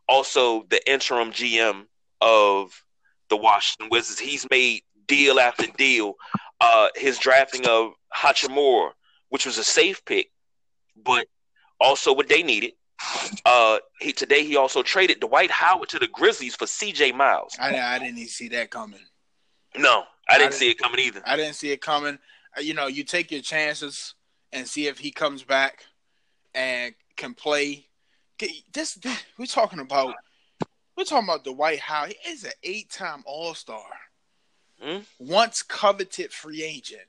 [0.08, 1.86] also the interim GM
[2.20, 2.84] of
[3.28, 4.18] the Washington Wizards.
[4.18, 6.14] He's made deal after deal.
[6.60, 8.90] Uh, his drafting of Hachimura,
[9.28, 10.30] which was a safe pick,
[10.96, 11.26] but
[11.80, 12.72] also what they needed.
[13.44, 17.12] Uh, he today he also traded Dwight Howard to the Grizzlies for C.J.
[17.12, 17.54] Miles.
[17.60, 19.00] I, I didn't even see that coming.
[19.76, 21.22] No, I didn't I see it coming either.
[21.24, 22.18] I didn't see it coming.
[22.56, 24.14] Uh, You know, you take your chances
[24.52, 25.84] and see if he comes back
[26.54, 27.86] and can play.
[28.72, 30.14] This, this we're talking about.
[30.96, 32.14] We're talking about Dwight Howard.
[32.18, 33.84] He is an eight-time All-Star,
[34.80, 34.98] Hmm?
[35.18, 37.02] once coveted free agent.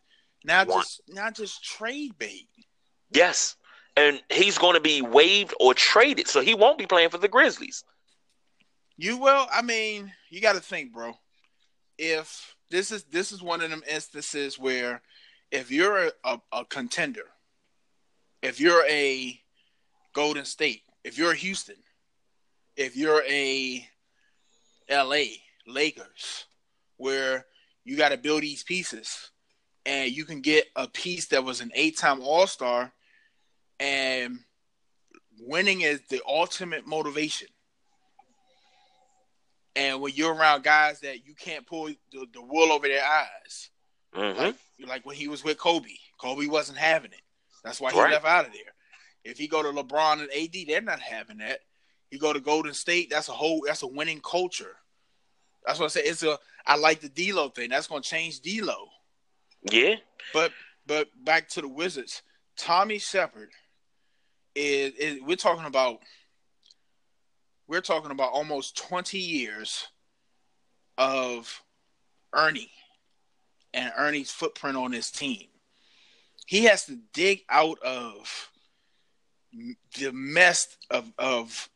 [0.44, 2.50] Now just not just trade bait.
[3.12, 3.56] Yes.
[3.96, 7.28] And he's going to be waived or traded, so he won't be playing for the
[7.28, 7.84] Grizzlies.
[8.98, 9.48] You will.
[9.52, 11.14] I mean, you got to think, bro.
[11.98, 15.02] If this is this is one of them instances where,
[15.52, 17.26] if you're a, a, a contender,
[18.42, 19.40] if you're a
[20.14, 21.78] Golden State, if you're a Houston,
[22.76, 23.88] if you're a
[24.90, 25.42] L.A.
[25.66, 26.46] Lakers,
[26.98, 27.46] where
[27.84, 29.32] you got to build these pieces,
[29.86, 32.92] and you can get a piece that was an eight-time All-Star,
[33.80, 34.40] and
[35.40, 37.48] winning is the ultimate motivation.
[39.78, 43.70] And when you're around guys that you can't pull the, the wool over their eyes,
[44.14, 44.56] hmm like
[44.88, 47.22] like when he was with Kobe, Kobe wasn't having it.
[47.64, 48.12] That's why he Right.
[48.12, 48.74] left out of there.
[49.24, 51.60] If he go to LeBron and AD, they're not having that.
[52.12, 54.78] You go to Golden State, that's a whole that's a winning culture.
[55.66, 56.02] That's what I say.
[56.02, 57.70] It's a I like the D'Lo thing.
[57.70, 58.88] That's going to change D'Lo.
[59.70, 59.96] Yeah.
[60.34, 60.52] But
[60.86, 62.22] but back to the Wizards.
[62.58, 63.50] Tommy Shepard
[64.56, 66.00] is, is we're talking about
[67.68, 69.88] we're talking about almost 20 years
[70.98, 71.64] of
[72.34, 72.72] Ernie
[73.74, 75.48] and Ernie's footprint on his team.
[76.46, 78.50] He has to dig out of
[80.00, 81.70] the mess of of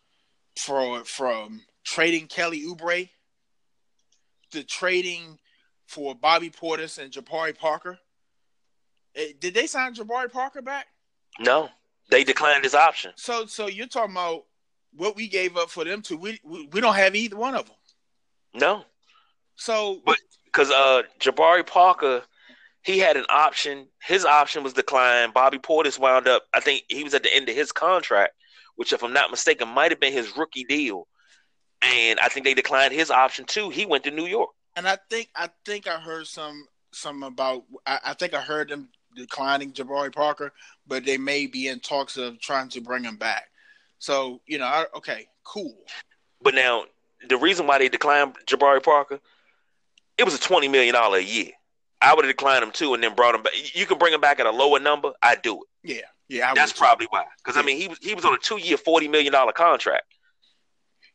[0.57, 3.09] for from trading Kelly Oubre
[4.51, 5.39] to trading
[5.87, 7.99] for Bobby Portis and Jabari Parker.
[9.15, 10.87] Eh, Did they sign Jabari Parker back?
[11.39, 11.69] No,
[12.09, 13.11] they declined his option.
[13.15, 14.45] So, so you're talking about
[14.95, 16.17] what we gave up for them to?
[16.17, 17.75] We we, we don't have either one of them.
[18.53, 18.83] No,
[19.55, 22.23] So, But- because uh, Jabari Parker,
[22.83, 23.87] he had an option.
[24.03, 25.33] His option was declined.
[25.33, 26.43] Bobby Portis wound up.
[26.53, 28.33] I think he was at the end of his contract,
[28.75, 31.07] which, if I'm not mistaken, might have been his rookie deal.
[31.81, 33.69] And I think they declined his option too.
[33.69, 34.49] He went to New York.
[34.75, 37.63] and I think I think I heard some some about.
[37.87, 40.51] I, I think I heard them declining Jabari Parker,
[40.85, 43.47] but they may be in talks of trying to bring him back.
[44.01, 45.75] So you know, I, okay, cool.
[46.41, 46.85] But now
[47.29, 49.19] the reason why they declined Jabari Parker,
[50.17, 51.51] it was a twenty million dollar a year.
[52.01, 53.53] I would have declined him too, and then brought him back.
[53.75, 55.11] You can bring him back at a lower number.
[55.21, 55.67] I do it.
[55.83, 56.01] Yeah,
[56.35, 56.49] yeah.
[56.49, 57.25] I That's probably why.
[57.37, 60.05] Because I mean, he was he was on a two year, forty million dollar contract.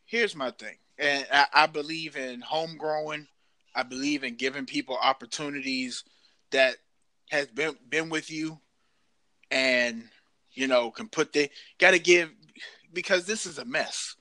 [0.05, 3.27] here's my thing, and I, I believe in homegrowing.
[3.75, 6.05] I believe in giving people opportunities
[6.53, 6.77] that
[7.31, 8.61] has been been with you,
[9.51, 10.05] and
[10.53, 12.31] you know can put the got to give
[12.92, 14.16] because this is a mess.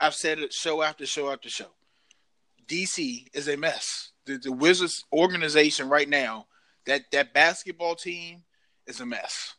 [0.00, 1.70] I've said it show after show after show.
[2.66, 4.12] DC is a mess.
[4.26, 6.46] The, the Wizards organization right now,
[6.86, 8.42] that that basketball team
[8.86, 9.54] is a mess,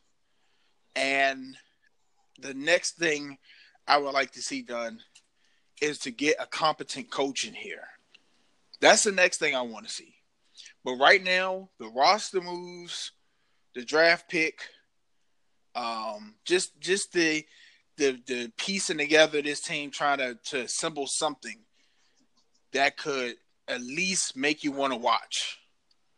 [0.95, 1.55] and
[2.39, 3.37] the next thing
[3.87, 4.99] I would like to see done
[5.81, 7.87] is to get a competent coach in here.
[8.81, 10.15] That's the next thing I want to see.
[10.83, 13.11] But right now, the roster moves,
[13.75, 14.61] the draft pick,
[15.75, 17.45] um, just just the
[17.97, 21.57] the the piecing together this team trying to to assemble something
[22.73, 23.36] that could
[23.67, 25.60] at least make you want to watch.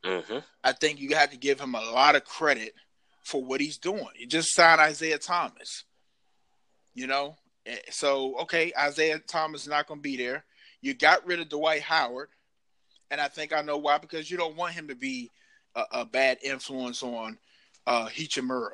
[0.06, 0.40] Mm-hmm.
[0.64, 2.74] I think you have to give him a lot of credit
[3.24, 4.08] for what he's doing.
[4.18, 5.84] You just signed Isaiah Thomas.
[6.94, 10.44] You know, eh, so okay, Isaiah Thomas is not going to be there.
[10.82, 12.30] You got rid of Dwight Howard,
[13.12, 15.30] and I think I know why because you don't want him to be
[15.76, 17.38] a, a bad influence on
[17.88, 18.72] uh, Hachimura.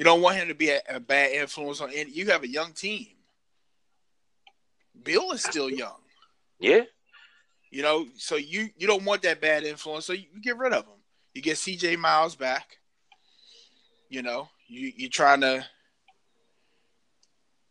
[0.00, 2.10] You don't want him to be a, a bad influence on any.
[2.10, 3.08] You have a young team.
[5.04, 5.98] Beal is still young.
[6.58, 6.84] Yeah.
[7.70, 10.72] You know, so you you don't want that bad influence, so you, you get rid
[10.72, 10.94] of him.
[11.34, 11.96] You get C.J.
[11.96, 12.78] Miles back.
[14.08, 15.66] You know, you you're trying to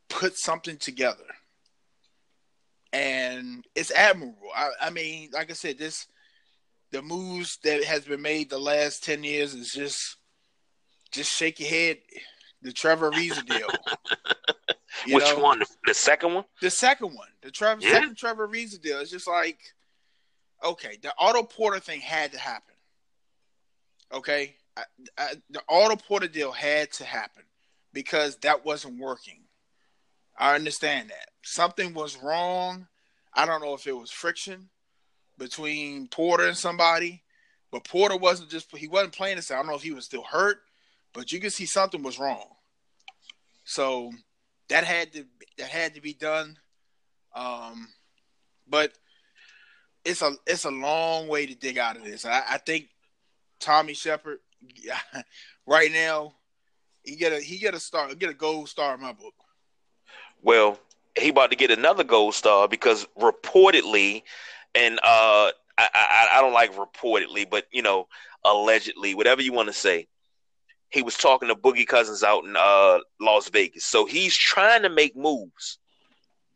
[0.07, 1.25] put something together,
[2.93, 4.51] and it's admirable.
[4.55, 6.05] I, I mean, like I said, this
[6.91, 10.18] the moves that has been made the last ten years is just
[11.11, 11.97] just shake your head.
[12.61, 13.67] The Trevor Ariza deal.
[15.07, 15.39] Which know?
[15.39, 15.61] one?
[15.85, 16.45] The, second one?
[16.61, 17.93] The second one, the Trevor Yeah.
[17.93, 19.59] second Trevor Ariza deal, it's just like,
[20.63, 22.75] okay, the Otto Porter thing had to happen.
[24.11, 24.83] Okay, I,
[25.17, 27.43] I, the Otto Porter deal had to happen
[27.93, 29.43] because that wasn't working.
[30.37, 32.87] I understand that something was wrong.
[33.33, 34.69] I don't know if it was friction
[35.37, 37.23] between Porter and somebody,
[37.71, 39.51] but Porter wasn't just he wasn't playing this.
[39.51, 40.57] I don't know if he was still hurt,
[41.13, 42.45] but you could see something was wrong.
[43.63, 44.11] So
[44.69, 45.25] that had to
[45.57, 46.57] that had to be done.
[47.35, 47.87] Um,
[48.67, 48.93] but
[50.05, 52.25] it's a it's a long way to dig out of this.
[52.25, 52.89] I, I think
[53.59, 54.39] Tommy Sheppard
[55.65, 56.33] right now
[57.03, 59.33] he get a he get a star get a gold star in my book.
[60.41, 60.79] Well,
[61.17, 64.23] he about to get another gold star because reportedly,
[64.73, 68.07] and uh, I, I I don't like reportedly, but you know,
[68.45, 70.07] allegedly, whatever you want to say,
[70.89, 73.85] he was talking to Boogie Cousins out in uh Las Vegas.
[73.85, 75.77] So he's trying to make moves.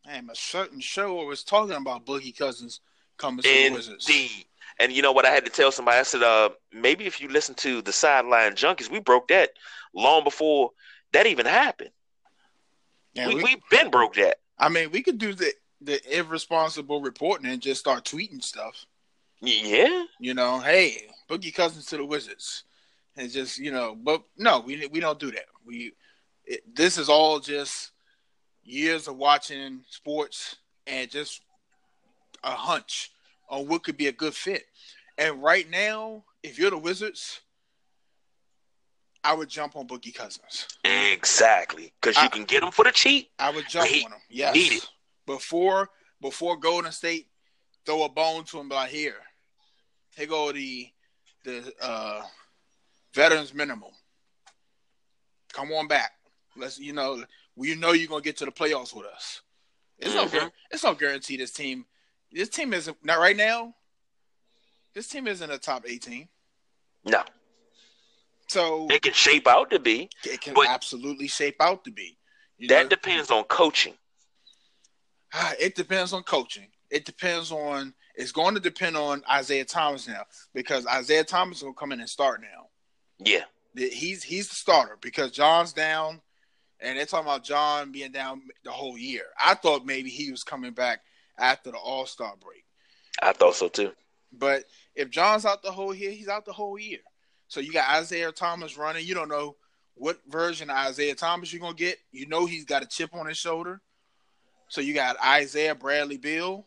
[0.06, 2.80] Man, a certain show was talking about Boogie Cousins
[3.16, 4.06] coming to the Wizards.
[4.80, 5.24] And you know what?
[5.24, 5.98] I had to tell somebody.
[5.98, 9.50] I said, uh, maybe if you listen to the sideline junkies, we broke that
[9.94, 10.70] long before
[11.12, 11.90] that even happened.
[13.14, 14.38] Yeah, we, we- we been broke that.
[14.58, 18.86] I mean, we could do the the irresponsible reporting and just start tweeting stuff.
[19.40, 20.04] Yeah.
[20.18, 22.64] You know, hey, Boogie Cousins to the Wizards,
[23.16, 25.46] and just you know, but no, we we don't do that.
[25.64, 25.92] We
[26.44, 27.92] it, this is all just
[28.62, 31.40] years of watching sports and just
[32.42, 33.10] a hunch
[33.48, 34.64] on what could be a good fit.
[35.18, 37.40] And right now, if you're the Wizards,
[39.22, 40.66] I would jump on Boogie Cousins.
[40.84, 41.92] Exactly.
[42.00, 43.30] Because you I- can get them for the cheap.
[43.38, 44.20] I would jump He- on him.
[44.28, 44.54] Yes.
[44.54, 44.88] need it.
[45.26, 47.28] Before before Golden State
[47.86, 49.20] throw a bone to him like here.
[50.16, 50.90] Here go the
[51.44, 52.22] the uh
[53.14, 53.90] veterans minimum.
[55.52, 56.12] Come on back.
[56.56, 57.24] Let's you know
[57.56, 59.40] we know you're gonna get to the playoffs with us.
[59.98, 60.30] It's no Mhm.
[60.30, 61.86] guar- it's no guarantee this team
[62.32, 63.74] this team isn't not right now.
[64.92, 66.28] This team isn't a top eighteen.
[67.04, 67.24] No.
[68.48, 70.10] So It can shape out to be.
[70.24, 72.18] it can absolutely shape out to be.
[72.58, 72.88] You That know?
[72.90, 73.96] depends on coaching.
[75.32, 76.70] Ah, It depends on coaching.
[76.90, 77.94] It depends on.
[78.16, 82.08] It's going to depend on Isaiah Thomas now because Isaiah Thomas will come in and
[82.08, 82.63] start now.
[83.18, 83.44] Yeah.
[83.76, 86.20] He's he's the starter because John's down,
[86.80, 89.24] and they're talking about John being down the whole year.
[89.44, 91.00] I thought maybe he was coming back
[91.38, 92.64] after the All Star break,
[93.20, 93.92] I thought so too.
[94.32, 97.00] but if John's out the whole year, he's out the whole year.
[97.48, 99.04] So you got Isaiah Thomas running.
[99.06, 99.56] You don't know
[99.96, 101.98] what version of Isaiah Thomas you're gonna get.
[102.12, 103.80] You know he's got a chip on his shoulder.
[104.68, 106.66] So you got Isaiah Bradley Beal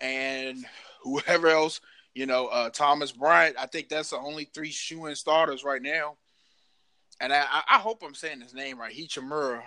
[0.00, 0.64] and
[1.02, 1.80] whoever else,
[2.14, 3.56] you know, uh, Thomas Bryant.
[3.58, 6.16] I think that's the only three shoe-in starters right now.
[7.20, 8.94] And I, I- hope I'm saying his name right.
[8.94, 9.62] Hachimura.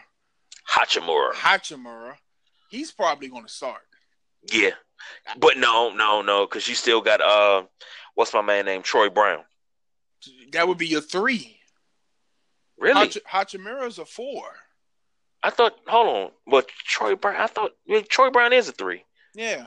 [0.70, 1.32] Hachimura.
[1.34, 2.16] Hachimura.
[2.70, 3.82] He's probably going to start.
[4.52, 4.72] Yeah.
[5.38, 7.64] But no, no, no, because you still got uh
[8.16, 9.44] what's my man named Troy Brown.
[10.54, 11.58] That would be your three.
[12.78, 13.08] Really?
[13.08, 14.44] Hach- Hachimura's a four.
[15.44, 16.32] I thought hold on.
[16.48, 17.72] But Troy Brown I thought
[18.10, 19.04] Troy Brown is a three.
[19.36, 19.66] Yeah.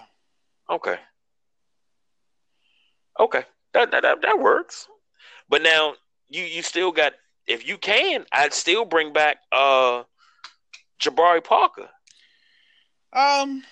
[0.70, 0.96] Okay.
[3.18, 3.44] Okay.
[3.72, 4.88] That that that, that works.
[5.48, 5.94] But now
[6.28, 7.12] you you still got
[7.46, 10.04] if you can, I'd still bring back uh
[11.00, 11.88] Jabari Parker.
[13.12, 13.62] Um.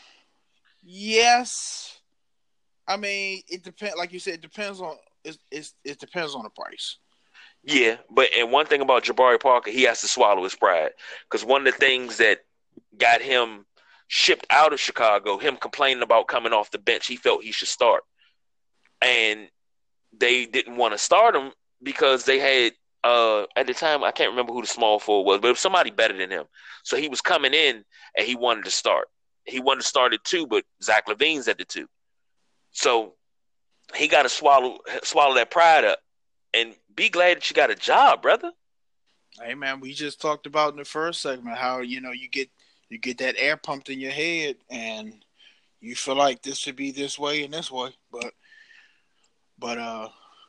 [0.83, 2.01] Yes.
[2.87, 3.97] I mean, it depends.
[3.97, 4.97] Like you said, it depends on.
[5.25, 6.99] It, it's, it depends on the price.
[7.67, 10.91] Yeah, but and one thing about Jabari Parker, he has to swallow his pride
[11.25, 12.41] because one of the things that
[12.99, 13.65] got him
[14.07, 17.69] shipped out of Chicago, him complaining about coming off the bench, he felt he should
[17.69, 18.03] start,
[19.03, 19.49] and
[20.19, 22.73] they didn't want to start him because they had
[23.03, 25.61] uh at the time I can't remember who the small forward was, but it was
[25.61, 26.45] somebody better than him.
[26.85, 27.85] So he was coming in
[28.17, 29.09] and he wanted to start.
[29.45, 31.87] he wanted to start at two, but Zach LaVine's at the two.
[32.73, 33.15] So
[33.95, 35.99] he got to swallow swallow that pride up
[36.55, 38.53] and be glad that you got a job, brother.
[39.43, 42.49] Hey man, we just talked about in the first segment how you know you get
[42.89, 45.25] you get that air pumped in your head and
[45.81, 48.33] you feel like this should be this way and this way, but
[49.59, 50.09] but uh,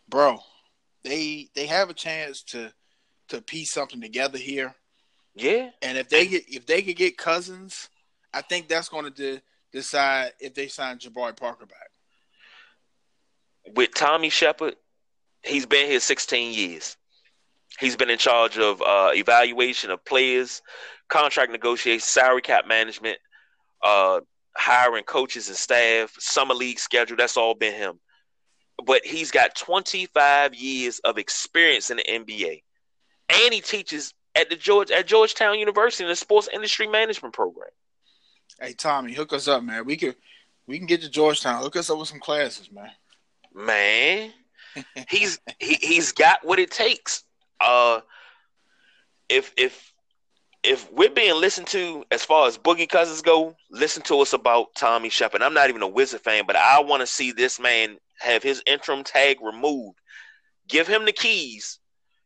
[0.09, 0.39] bro,
[1.03, 2.71] they they have a chance to
[3.29, 4.75] to piece something together here.
[5.35, 7.89] Yeah, and if they get if they could get Cousins,
[8.33, 9.41] I think that's going to de-
[9.71, 11.89] decide if they sign Jabari Parker back.
[13.75, 14.75] With Tommy Sheppard,
[15.43, 16.97] he's been here 16 years.
[17.79, 20.61] He's been in charge of uh, evaluation of players,
[21.09, 23.17] contract negotiation, salary cap management,
[23.83, 24.21] uh,
[24.55, 27.17] hiring coaches and staff, summer league schedule.
[27.17, 27.99] That's all been him.
[28.83, 32.63] But he's got 25 years of experience in the NBA,
[33.29, 37.69] and he teaches at the George at Georgetown University in the sports industry management program.
[38.59, 39.85] Hey Tommy, hook us up, man.
[39.85, 40.15] We could
[40.67, 41.61] we can get to Georgetown.
[41.61, 42.91] Hook us up with some classes, man.
[43.53, 44.31] Man,
[45.09, 47.23] he's he, he's got what it takes.
[47.59, 48.01] Uh,
[49.29, 49.93] if if
[50.65, 54.67] if we're being listened to as far as Boogie Cousins go, listen to us about
[54.75, 55.41] Tommy Sheppard.
[55.41, 58.61] I'm not even a Wizard fan, but I want to see this man have his
[58.65, 59.97] interim tag removed.
[60.67, 61.79] Give him the keys.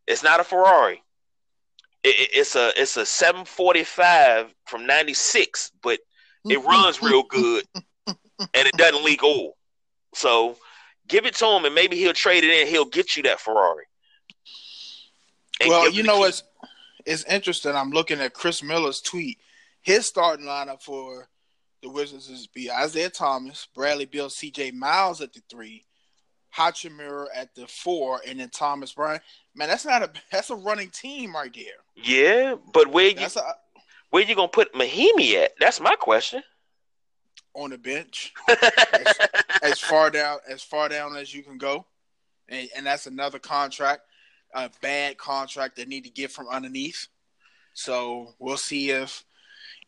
[0.08, 1.04] It's not a Ferrari.
[2.04, 6.00] It, it's a it's a 745 from 96, but
[6.46, 7.66] it runs real good
[8.08, 9.54] and it doesn't leak oil.
[10.16, 10.58] So
[11.08, 12.68] give it to him and maybe he'll trade it in.
[12.68, 13.84] He'll get you that Ferrari.
[15.68, 16.44] Well, you know what's
[17.10, 17.76] it's interesting.
[17.76, 19.40] I'm looking at Chris Miller's tweet.
[19.82, 21.28] His starting lineup for
[21.82, 24.72] the Wizards is be Isaiah Thomas, Bradley Beal, C.J.
[24.72, 25.86] Miles at the three,
[26.56, 29.24] Hachimura at the four, and then Thomas Bryant.
[29.56, 31.66] Man, that's not a that's a running team right there.
[31.96, 33.42] Yeah, but where you a,
[34.12, 35.54] where you gonna put Mahinmi at?
[35.60, 36.44] That's my question.
[37.56, 39.18] On the bench, as,
[39.64, 41.88] as, far down as far down as you can go,
[42.48, 44.04] and, and that's another contract
[44.54, 47.08] a bad contract they need to get from underneath.
[47.74, 49.24] So we'll see if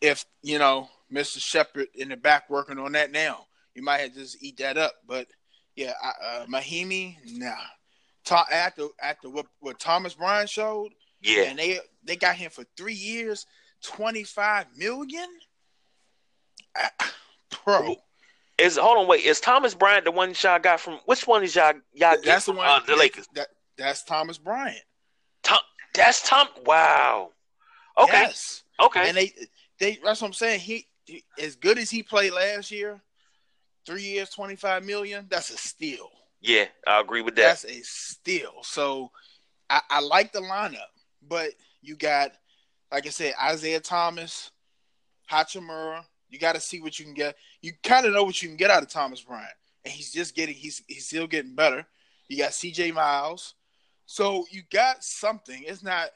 [0.02, 1.40] if you know Mr.
[1.40, 3.46] Sheppard in the back working on that now.
[3.76, 4.94] You might have just eat that up.
[5.08, 5.28] But
[5.76, 7.54] yeah, I, uh, Mahinmi, nah.
[8.24, 10.92] Ta- after after what, what Thomas Bryant showed,
[11.22, 13.48] yeah, and they they got him for three years,
[13.84, 15.28] twenty five million.
[16.80, 17.06] Uh,
[17.66, 17.96] bro,
[18.58, 21.00] is hold on, wait, is Thomas Bryant the one y'all got from?
[21.06, 22.18] Which one is y'all y'all?
[22.24, 22.68] That's the one.
[22.68, 23.28] Uh, the Lakers.
[23.34, 23.48] That,
[23.82, 24.84] that's Thomas Bryant.
[25.44, 25.60] Tom,
[25.94, 26.48] that's Tom.
[26.66, 27.32] Wow.
[27.98, 28.12] Okay.
[28.14, 28.64] Yes.
[28.80, 29.08] Okay.
[29.08, 29.34] And they,
[29.80, 30.00] they.
[30.04, 30.60] That's what I'm saying.
[30.62, 33.02] He, he, as good as he played last year,
[33.86, 35.28] three years, twenty five million.
[35.30, 36.10] That's a steal.
[36.42, 37.62] Yeah, I agree with that.
[37.62, 38.64] That's a steal.
[38.64, 39.12] So,
[39.70, 40.90] I, I like the lineup,
[41.28, 41.52] but
[41.82, 42.32] you got,
[42.92, 44.50] like I said, Isaiah Thomas,
[45.32, 46.04] Hachimura.
[46.30, 47.36] You got to see what you can get.
[47.62, 49.54] You kind of know what you can get out of Thomas Bryant,
[49.86, 50.56] and he's just getting.
[50.56, 51.86] He's he's still getting better.
[52.28, 52.94] You got C.J.
[52.94, 53.56] Miles.
[54.12, 55.64] So you got something.
[55.66, 56.10] It's not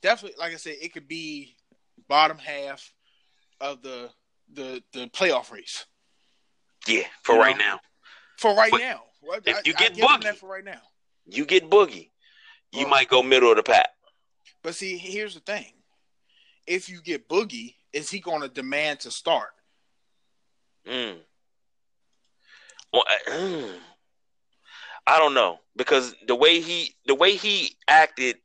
[0.00, 0.76] definitely like I said.
[0.80, 1.54] It could be
[2.08, 2.90] bottom half
[3.60, 4.08] of the
[4.54, 5.84] the the playoff race.
[6.88, 7.64] Yeah, for you right know?
[7.64, 7.80] now.
[8.38, 9.02] For right but now,
[9.44, 10.80] if I, you get boogie, for right now,
[11.26, 12.08] you get boogie.
[12.72, 13.90] You might go middle of the pack.
[14.62, 15.70] But see, here's the thing:
[16.66, 19.50] if you get boogie, is he going to demand to start?
[20.88, 21.18] Mm.
[22.90, 23.74] Well, mm.
[25.06, 28.36] I don't know because the way he the way he acted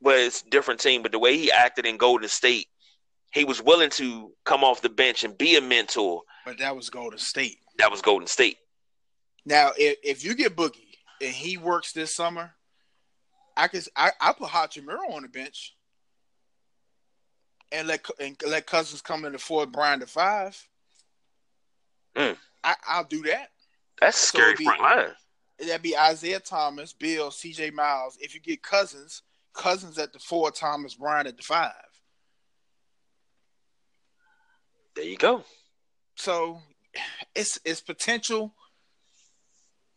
[0.00, 2.68] was different team, but the way he acted in Golden State,
[3.32, 6.22] he was willing to come off the bench and be a mentor.
[6.44, 7.58] But that was Golden State.
[7.78, 8.58] That was Golden State.
[9.44, 12.52] Now, if, if you get Boogie and he works this summer,
[13.56, 15.74] I can I, I put Hachimura on the bench
[17.70, 20.60] and let and let Cousins come in the four, Bryant to five.
[22.16, 22.36] Mm.
[22.64, 23.50] I, I'll do that.
[24.00, 25.14] That's so scary front line
[25.58, 27.70] that'd be Isaiah Thomas, Beal, C.J.
[27.70, 28.16] Miles.
[28.20, 29.22] If you get Cousins,
[29.54, 31.72] Cousins at the four, Thomas Bryant at the five.
[34.94, 35.44] There you go.
[36.14, 36.60] So
[37.34, 38.54] it's it's potential.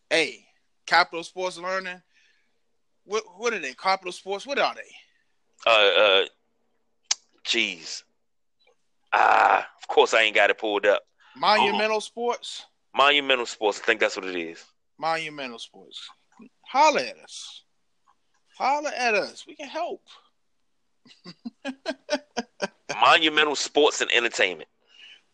[0.10, 0.46] Hey,
[0.86, 2.02] Capital Sports Learning.
[3.06, 3.74] What what are they?
[3.74, 4.46] Capital Sports.
[4.46, 4.92] What are they?
[5.66, 6.26] Uh, uh,
[7.46, 8.04] jeez.
[9.14, 11.02] Ah, of course I ain't got it pulled up.
[11.36, 12.02] Monumental oh.
[12.02, 12.66] Sports.
[12.96, 13.80] Monumental Sports.
[13.82, 14.64] I think that's what it is.
[15.00, 16.10] Monumental Sports.
[16.62, 17.64] Holler at us.
[18.58, 19.46] Holler at us.
[19.48, 20.02] We can help.
[23.02, 24.70] Monumental Sports and Entertainment.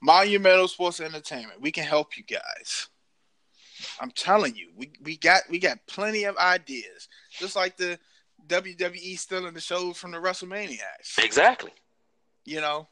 [0.01, 1.61] Monumental Sports and Entertainment.
[1.61, 2.87] We can help you guys.
[3.99, 7.09] I'm telling you, we, we got we got plenty of ideas.
[7.31, 7.99] Just like the
[8.47, 11.23] WWE still in the shows from the WrestleManiacs.
[11.23, 11.71] Exactly.
[12.45, 12.87] You know,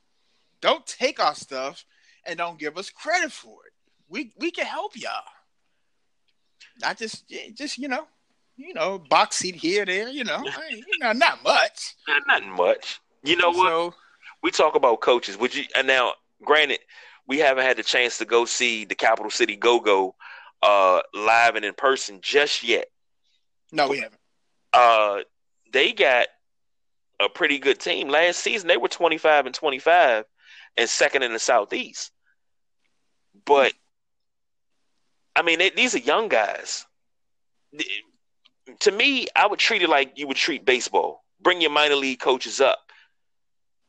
[0.62, 1.86] don't take our stuff
[2.26, 3.74] and don't give us credit for it.
[4.10, 5.24] We we can help y'all.
[6.84, 8.08] I just just you know,
[8.58, 10.10] you know, box seat here there.
[10.10, 11.96] You know, you know, not much.
[12.28, 13.00] Not much.
[13.24, 13.96] You know so, what?
[14.42, 15.38] We talk about coaches.
[15.38, 15.66] Would you?
[15.76, 16.14] And now,
[16.44, 16.80] granted,
[17.28, 20.16] we haven't had the chance to go see the Capital City Go Go
[20.62, 22.88] uh, live and in person just yet.
[23.72, 24.20] No, we haven't.
[24.72, 25.20] Uh,
[25.72, 26.28] they got
[27.20, 28.10] a pretty good team.
[28.10, 30.26] Last season, they were 25 and 25
[30.78, 32.12] and second in the Southeast.
[33.46, 33.74] But,
[35.36, 36.86] I mean, they, these are young guys.
[38.80, 41.24] To me, I would treat it like you would treat baseball.
[41.42, 42.80] Bring your minor league coaches up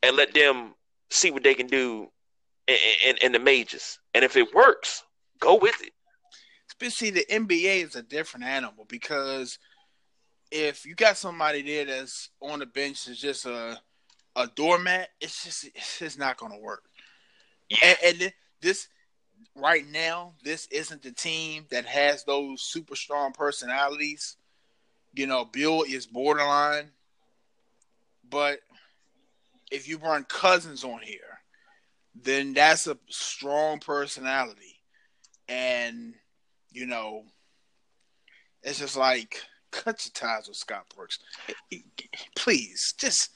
[0.03, 0.75] and let them
[1.11, 2.09] see what they can do
[2.67, 2.77] in,
[3.07, 3.99] in, in the majors.
[4.15, 5.05] And if it works,
[5.41, 5.93] go with it.
[6.91, 9.59] See, the NBA is a different animal because
[10.51, 13.79] if you got somebody there that's on the bench is just a
[14.37, 16.85] a doormat, it's just it's just not going to work.
[17.69, 17.95] Yeah.
[18.05, 18.89] And, and, this
[19.55, 24.37] right now, this isn't the team that has those super strong personalities.
[25.15, 26.91] You know, Beal is borderline,
[28.29, 28.61] but
[29.71, 31.41] if you run Cousins on here,
[32.15, 34.81] then that's a strong personality,
[35.49, 36.15] and
[36.73, 37.25] you know,
[38.63, 39.41] it's just like
[39.71, 41.19] cut your ties with Scott Brooks.
[42.37, 43.31] Please, just,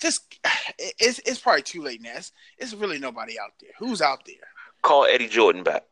[0.00, 0.38] just,
[0.78, 2.14] it's it's probably too late now.
[2.16, 3.70] It's, it's really nobody out there.
[3.78, 4.36] Who's out there?
[4.84, 5.84] Call Eddie Jordan back.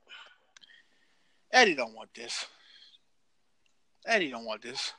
[1.50, 2.44] Eddie don't want this.
[4.06, 4.92] Eddie don't want this.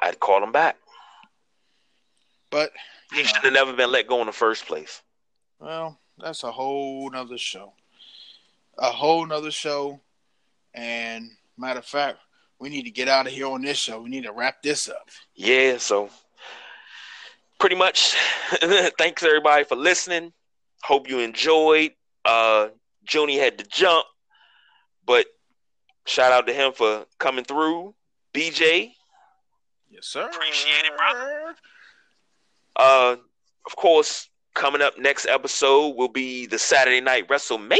[0.00, 0.76] I'd call him back.
[2.52, 2.70] But
[3.12, 5.02] he should have never been let go in the first place.
[5.58, 7.72] Well, that's a whole nother show.
[8.78, 10.00] A whole nother show.
[10.72, 11.28] And
[11.58, 12.18] matter of fact,
[12.60, 14.00] we need to get out of here on this show.
[14.00, 15.08] We need to wrap this up.
[15.34, 16.08] Yeah, so
[17.58, 18.14] pretty much
[18.96, 20.32] thanks everybody for listening.
[20.84, 21.94] Hope you enjoyed.
[22.24, 22.68] Uh
[23.08, 24.06] Junie had to jump,
[25.04, 25.26] but
[26.06, 27.94] shout out to him for coming through.
[28.32, 28.92] BJ.
[29.90, 30.26] Yes, sir.
[30.26, 31.54] Appreciate it, brother.
[32.76, 33.16] Uh
[33.66, 37.78] of course, coming up next episode will be the Saturday night WrestleMania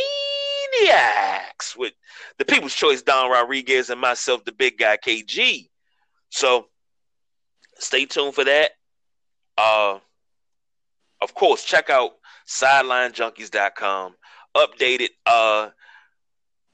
[0.81, 1.93] Maniacs with
[2.39, 5.69] the People's Choice Don Rodriguez and myself, the big guy KG.
[6.31, 6.67] So
[7.79, 8.73] stay tuned for that.
[9.57, 9.99] Uh,
[11.21, 12.13] of course, check out
[12.47, 14.15] sidelinejunkies.com.
[14.57, 15.09] Updated.
[15.27, 15.71] Uh,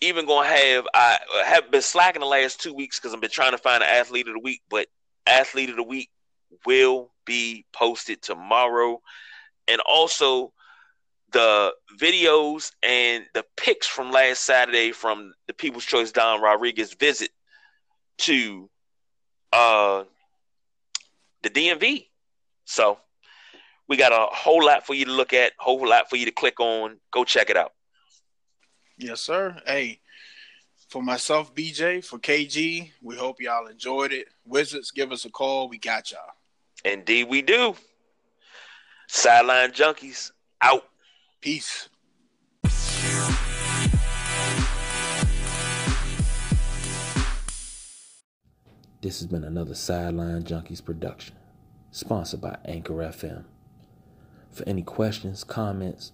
[0.01, 3.53] even gonna have I have been slacking the last two weeks because I've been trying
[3.53, 4.89] to find an athlete of the week, but
[5.27, 6.11] athlete of the week
[6.67, 9.01] will be posted tomorrow.
[9.69, 10.53] And also
[11.33, 17.31] the videos and the pics from last Saturday from the People's Choice Don Rodriguez visit
[18.19, 18.69] to
[19.53, 20.05] uh,
[21.43, 22.07] the DMV.
[22.65, 22.99] So
[23.91, 26.31] we got a whole lot for you to look at, whole lot for you to
[26.31, 26.97] click on.
[27.11, 27.73] Go check it out.
[28.97, 29.61] Yes, sir.
[29.67, 29.99] Hey,
[30.89, 34.29] for myself, BJ, for KG, we hope y'all enjoyed it.
[34.47, 35.69] Wizards, give us a call.
[35.69, 36.21] We got y'all.
[36.85, 37.75] Indeed, we do.
[39.09, 40.31] Sideline Junkies
[40.61, 40.85] out.
[41.41, 41.89] Peace.
[49.03, 51.35] This has been another Sideline Junkies production,
[51.91, 53.47] sponsored by Anchor FM.
[54.51, 56.13] For any questions, comments,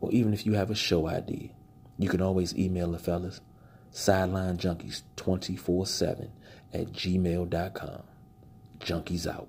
[0.00, 1.50] or even if you have a show idea,
[1.98, 3.42] you can always email the fellas
[3.92, 6.28] sidelinejunkies247
[6.72, 8.02] at gmail.com.
[8.80, 9.48] Junkies out.